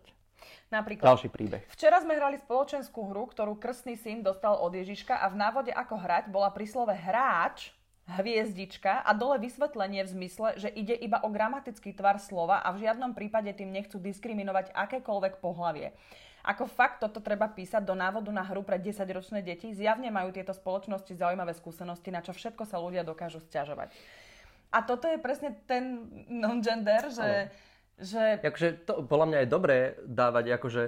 [0.68, 1.64] Napríklad, Ďalší príbeh.
[1.72, 5.96] Včera sme hrali spoločenskú hru, ktorú krstný syn dostal od Ježiška a v návode ako
[5.96, 7.72] hrať bola pri slove hráč
[8.08, 12.88] hviezdička a dole vysvetlenie v zmysle, že ide iba o gramatický tvar slova a v
[12.88, 15.92] žiadnom prípade tým nechcú diskriminovať akékoľvek pohlavie.
[16.48, 20.56] Ako fakt toto treba písať do návodu na hru pre 10-ročné deti, zjavne majú tieto
[20.56, 23.92] spoločnosti zaujímavé skúsenosti, na čo všetko sa ľudia dokážu stiažovať.
[24.72, 27.52] A toto je presne ten non-gender, že...
[28.00, 28.40] že...
[28.40, 29.78] Akože to podľa mňa je dobré
[30.08, 30.84] dávať akože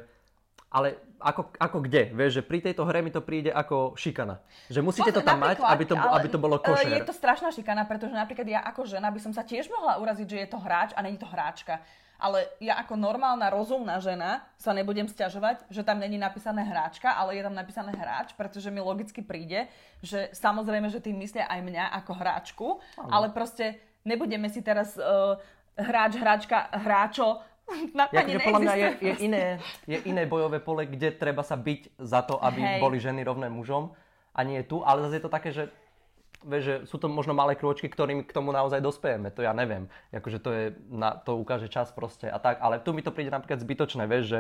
[0.70, 2.16] ale ako, ako kde?
[2.16, 4.40] Vieš, že pri tejto hre mi to príde ako šikana.
[4.72, 6.96] Že musíte to tam mať, aby to, aby to bolo košer.
[6.96, 10.28] Je to strašná šikana, pretože napríklad ja ako žena by som sa tiež mohla uraziť,
[10.30, 11.82] že je to hráč a není to hráčka.
[12.20, 17.40] Ale ja ako normálna, rozumná žena sa nebudem stiažovať, že tam není napísané hráčka, ale
[17.40, 19.72] je tam napísané hráč, pretože mi logicky príde,
[20.04, 22.68] že samozrejme, že tým myslia aj mňa ako hráčku,
[23.00, 25.40] ale, ale proste nebudeme si teraz uh,
[25.80, 27.40] hráč, hráčka, hráčo
[28.12, 29.44] ja, že podľa mňa je, je, iné,
[29.86, 32.80] je iné bojové pole, kde treba sa byť za to, aby Hej.
[32.82, 33.94] boli ženy rovné mužom
[34.34, 35.70] a nie tu, ale zase je to také, že
[36.46, 39.92] vieš, že sú to možno malé krôčky, ktorým k tomu naozaj dospejeme, to ja neviem.
[40.16, 43.32] Akože to, je, na, to ukáže čas proste a tak, ale tu mi to príde
[43.32, 44.40] napríklad zbytočné, vieš, že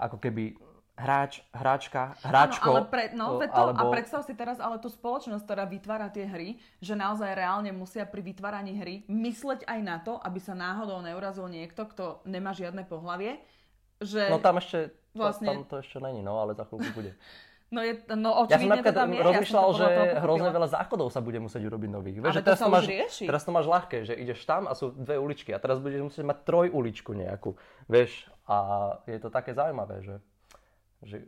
[0.00, 0.56] ako keby
[0.96, 2.68] hráč, hráčka, hráčko.
[2.68, 3.88] Áno, ale pre, no, to, alebo...
[3.88, 8.04] A predstav si teraz ale tú spoločnosť, ktorá vytvára tie hry, že naozaj reálne musia
[8.04, 12.84] pri vytváraní hry mysleť aj na to, aby sa náhodou neurazil niekto, kto nemá žiadne
[12.84, 13.40] pohlavie.
[14.02, 15.48] Že no tam ešte, vlastne...
[15.48, 17.12] tam to ešte není, no ale za chvíľku bude.
[17.72, 19.20] No, je, no ja som napríklad to tam je.
[19.24, 19.88] rozmýšľal, ja že
[20.20, 22.20] hrozne veľa záchodov sa bude musieť urobiť nových.
[22.20, 23.24] Vieš, že teraz to, máš, rieši.
[23.24, 26.20] teraz to máš ľahké, že ideš tam a sú dve uličky a teraz budeš musieť
[26.28, 27.56] mať troj uličku nejakú.
[27.88, 28.56] Vieš, a
[29.08, 30.20] je to také zaujímavé, že
[31.02, 31.26] že,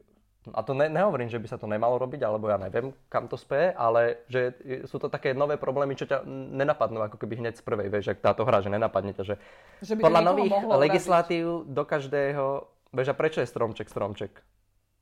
[0.52, 3.40] a to ne, nehovorím, že by sa to nemalo robiť, alebo ja neviem, kam to
[3.40, 4.54] speje, ale že
[4.84, 8.20] sú to také nové problémy, čo ťa nenapadnú ako keby hneď z prvej, vieš, ak
[8.20, 9.34] táto hra, že nenapadne ťa, že,
[9.80, 14.32] že podľa nových legislatív do každého, vieš, a prečo je stromček stromček?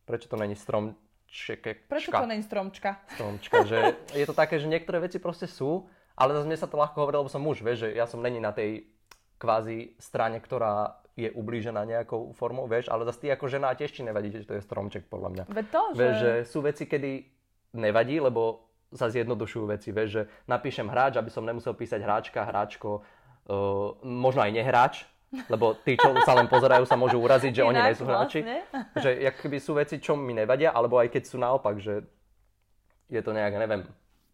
[0.06, 1.90] Prečo to není stromček?
[1.90, 3.02] Prečo to není stromčka?
[3.18, 3.78] Stromčka, že
[4.14, 7.16] je to také, že niektoré veci proste sú, ale zase mne sa to ľahko hovorí,
[7.18, 8.86] lebo som muž, vieš, že ja som není na tej
[9.42, 14.00] kvázi strane, ktorá je ublížená nejakou formou, vieš, ale zase ty ako žena tiež ti
[14.00, 15.44] nevadí, že to je stromček, podľa mňa.
[15.52, 15.98] Ve to, že...
[16.00, 17.10] Vieš, že sú veci, kedy
[17.76, 23.00] nevadí, lebo sa zjednodušujú veci, vieš, že napíšem hráč, aby som nemusel písať hráčka, hráčko,
[23.00, 24.94] uh, možno aj nehráč,
[25.48, 28.40] lebo tí, čo sa len pozerajú, sa môžu uraziť, že Inak, oni nie sú hráči.
[28.44, 29.00] Vlastne.
[29.00, 29.10] Že
[29.40, 32.04] keby sú veci, čo mi nevadia, alebo aj keď sú naopak, že
[33.08, 33.88] je to nejak, neviem,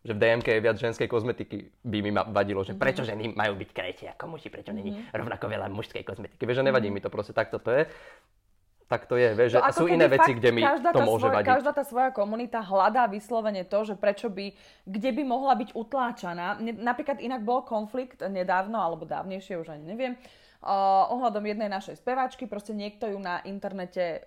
[0.09, 3.09] že v DMK je viac ženskej kozmetiky, by mi vadilo, že prečo mhm.
[3.13, 5.13] ženy majú byť krajšie ako muži, prečo není mm-hmm.
[5.13, 6.49] rovnako veľa mužskej kozmetiky.
[6.49, 7.05] Vieš, že nevadí mm-hmm.
[7.05, 7.85] mi to proste, takto to je.
[8.89, 11.49] Tak to je, vieš, že sú iné veci, kde mi to môže svoj, vadiť.
[11.61, 14.49] Každá tá svoja komunita hľadá vyslovene to, že prečo by,
[14.89, 16.57] kde by mohla byť utláčaná.
[16.57, 22.49] Napríklad inak bol konflikt nedávno, alebo dávnejšie, už ani neviem, uh, ohľadom jednej našej speváčky,
[22.49, 24.25] proste niekto ju na internete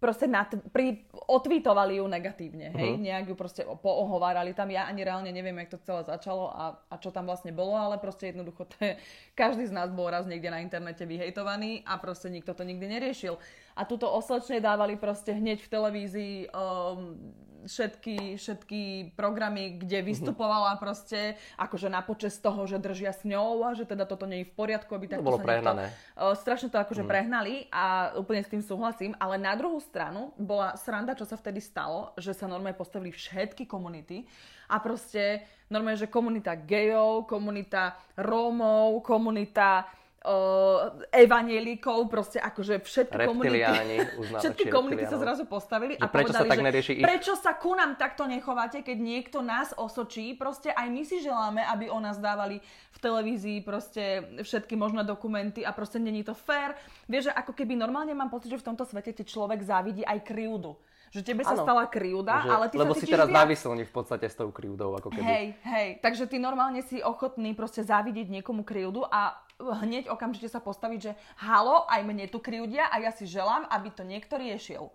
[0.00, 3.04] proste nad, pri, otvítovali ju negatívne, hej, uh-huh.
[3.04, 6.94] nejak ju proste poohovárali tam, ja ani reálne neviem, jak to celé začalo a, a
[6.96, 8.96] čo tam vlastne bolo, ale proste jednoducho to je,
[9.40, 13.36] každý z nás bol raz niekde na internete vyhejtovaný a proste nikto to nikdy neriešil.
[13.80, 17.16] A túto oslečne dávali proste hneď v televízii um,
[17.64, 20.06] všetky, všetky programy, kde mhm.
[20.12, 24.44] vystupovala proste akože na počas toho, že držia s ňou a že teda toto nie
[24.44, 25.92] je v poriadku, aby takto to bolo prehnané.
[26.16, 27.08] uh, strašne to akože mm.
[27.08, 31.64] prehnali a úplne s tým súhlasím, ale na druhú stranu bola sranda, čo sa vtedy
[31.64, 34.28] stalo, že sa normálne postavili všetky komunity
[34.70, 39.86] a proste normálne, že komunita gejov, komunita Rómov, komunita
[40.24, 43.96] uh, evanielikov, proste akože všetky komunity,
[44.42, 47.96] všetky komunity sa zrazu postavili a prečo povedali, sa tak že prečo sa ku nám
[47.96, 52.60] takto nechováte, keď niekto nás osočí, proste aj my si želáme, aby o nás dávali
[52.92, 56.76] v televízii proste všetky možné dokumenty a proste není to fér.
[57.08, 60.20] Vieš, že ako keby normálne mám pocit, že v tomto svete ti človek závidí aj
[60.26, 60.76] krivdu
[61.10, 61.66] že tebe sa ano.
[61.66, 63.42] stala krivda, že, ale ty lebo sa si teraz viac...
[63.42, 65.26] navyslní v podstate s tou krivdou, ako keby.
[65.26, 70.58] Hej, hej, takže ty normálne si ochotný proste závidieť niekomu krivdu a hneď okamžite sa
[70.58, 74.88] postaviť, že halo, aj mne tu krivdia a ja si želám, aby to niekto riešil.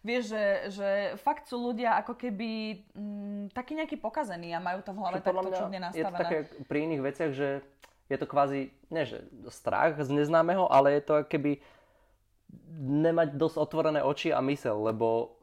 [0.00, 0.88] Vieš, že, že
[1.20, 2.48] fakt sú ľudia ako keby
[2.96, 6.00] m, mm, takí nejakí pokazení a majú to v hlave takto čudne nastavené.
[6.00, 7.48] Je to také pri iných veciach, že
[8.08, 11.60] je to kvázi, nie že strach z neznámeho, ale je to keby
[12.80, 15.36] nemať dosť otvorené oči a mysel, lebo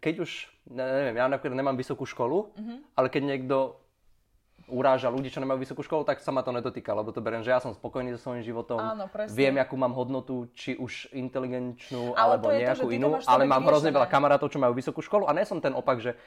[0.00, 0.30] keď už,
[0.72, 2.78] neviem, ja napríklad nemám vysokú školu, mm-hmm.
[2.96, 3.56] ale keď niekto
[4.66, 7.54] uráža ľudí, čo nemajú vysokú školu, tak sa ma to nedotýka, lebo to beriem, že
[7.54, 12.38] ja som spokojný so svojím životom, Áno, viem, akú mám hodnotu, či už inteligenčnú ale
[12.38, 15.46] alebo nejakú to, inú, ale mám hrozne veľa kamarátov, čo majú vysokú školu a nie
[15.46, 16.18] som ten opak, že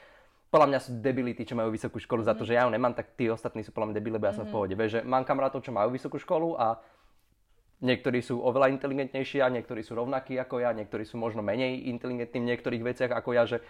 [0.49, 3.13] podľa mňa sú debility, čo majú vysokú školu za to, že ja ju nemám, tak
[3.13, 4.49] tí ostatní sú podľa mňa debili, lebo ja som mm.
[4.49, 4.55] v mhm.
[4.57, 4.73] pohode.
[4.73, 6.81] Vieš, že mám kamarátov, čo majú vysokú školu a
[7.79, 12.39] niektorí sú oveľa inteligentnejší a niektorí sú rovnakí ako ja, niektorí sú možno menej inteligentní
[12.43, 13.63] v niektorých veciach ako ja, že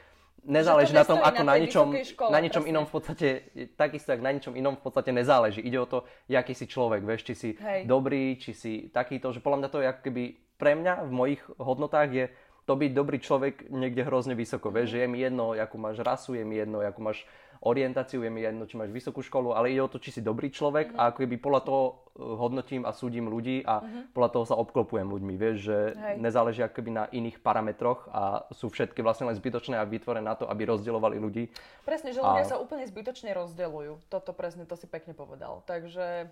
[0.45, 3.27] nezáleží na tom, ako na, na ničom, škole, na ničom inom v podstate,
[3.75, 5.59] takisto ako na ničom inom v podstate nezáleží.
[5.63, 7.89] Ide o to, aký si človek, vieš, či si Hej.
[7.89, 10.23] dobrý, či si takýto, že podľa mňa to je ako keby
[10.59, 12.25] pre mňa v mojich hodnotách je
[12.69, 16.37] to byť dobrý človek niekde hrozne vysoko, vieš, že je mi jedno, akú máš rasu,
[16.37, 17.25] je mi jedno, akú máš
[17.59, 20.47] orientáciu, je mi jedno, či máš vysokú školu, ale ide o to, či si dobrý
[20.47, 20.99] človek uh-huh.
[20.99, 24.15] a ako keby podľa toho eh, hodnotím a súdim ľudí a uh-huh.
[24.15, 26.15] podľa toho sa obklopujem ľuďmi, vieš, že Hej.
[26.23, 30.47] nezáleží akoby na iných parametroch a sú všetky vlastne len zbytočné a vytvorené na to,
[30.47, 31.51] aby rozdielovali ľudí.
[31.83, 32.51] Presne, že ľudia a...
[32.55, 34.07] sa úplne zbytočne rozdeľujú.
[34.07, 35.59] Toto presne, to si pekne povedal.
[35.67, 36.31] Takže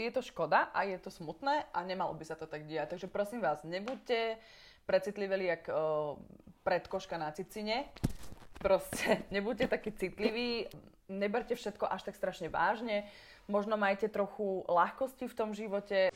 [0.00, 2.96] je to škoda a je to smutné a nemalo by sa to tak diať.
[2.96, 4.40] Takže prosím vás, nebuďte
[4.88, 6.16] precitliveli jak uh,
[6.64, 7.84] predkoška na cicine
[8.60, 10.68] Proste nebuďte takí citliví,
[11.08, 13.08] neberte všetko až tak strašne vážne,
[13.48, 16.12] možno majte trochu ľahkosti v tom živote.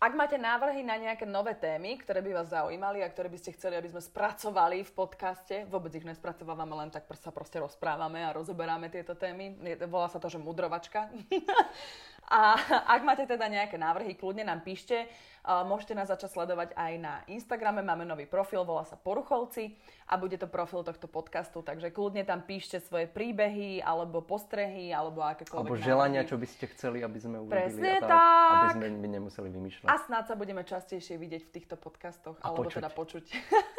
[0.00, 3.52] Ak máte návrhy na nejaké nové témy, ktoré by vás zaujímali a ktoré by ste
[3.52, 8.32] chceli, aby sme spracovali v podcaste, vôbec ich nespracovávame, len tak sa proste rozprávame a
[8.32, 9.60] rozoberáme tieto témy.
[9.92, 11.12] Volá sa to, že mudrovačka.
[12.30, 12.54] A
[12.94, 15.10] ak máte teda nejaké návrhy, kľudne nám píšte.
[15.40, 19.72] Môžete nás začať sledovať aj na Instagrame, máme nový profil, volá sa Poruchovci
[20.04, 25.24] a bude to profil tohto podcastu, takže kľudne tam píšte svoje príbehy, alebo postrehy, alebo
[25.24, 27.56] akékoľvek Alebo želania, čo by ste chceli, aby sme urobili.
[27.56, 28.52] Presne tak, tak.
[28.52, 29.88] Aby sme my nemuseli vymýšľať.
[29.88, 32.76] A snáď sa budeme častejšie vidieť v týchto podcastoch, a alebo počuť.
[32.76, 33.24] teda počuť.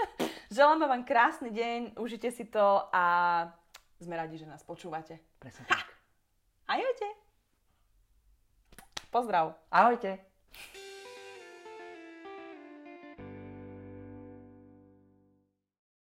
[0.57, 3.05] Želáme vám krásny deň, užite si to a
[4.01, 5.21] sme radi, že nás počúvate.
[5.37, 5.93] Presne tak.
[6.65, 7.30] Ahojte.
[9.11, 9.53] Pozdrav.
[9.71, 10.19] Ahojte.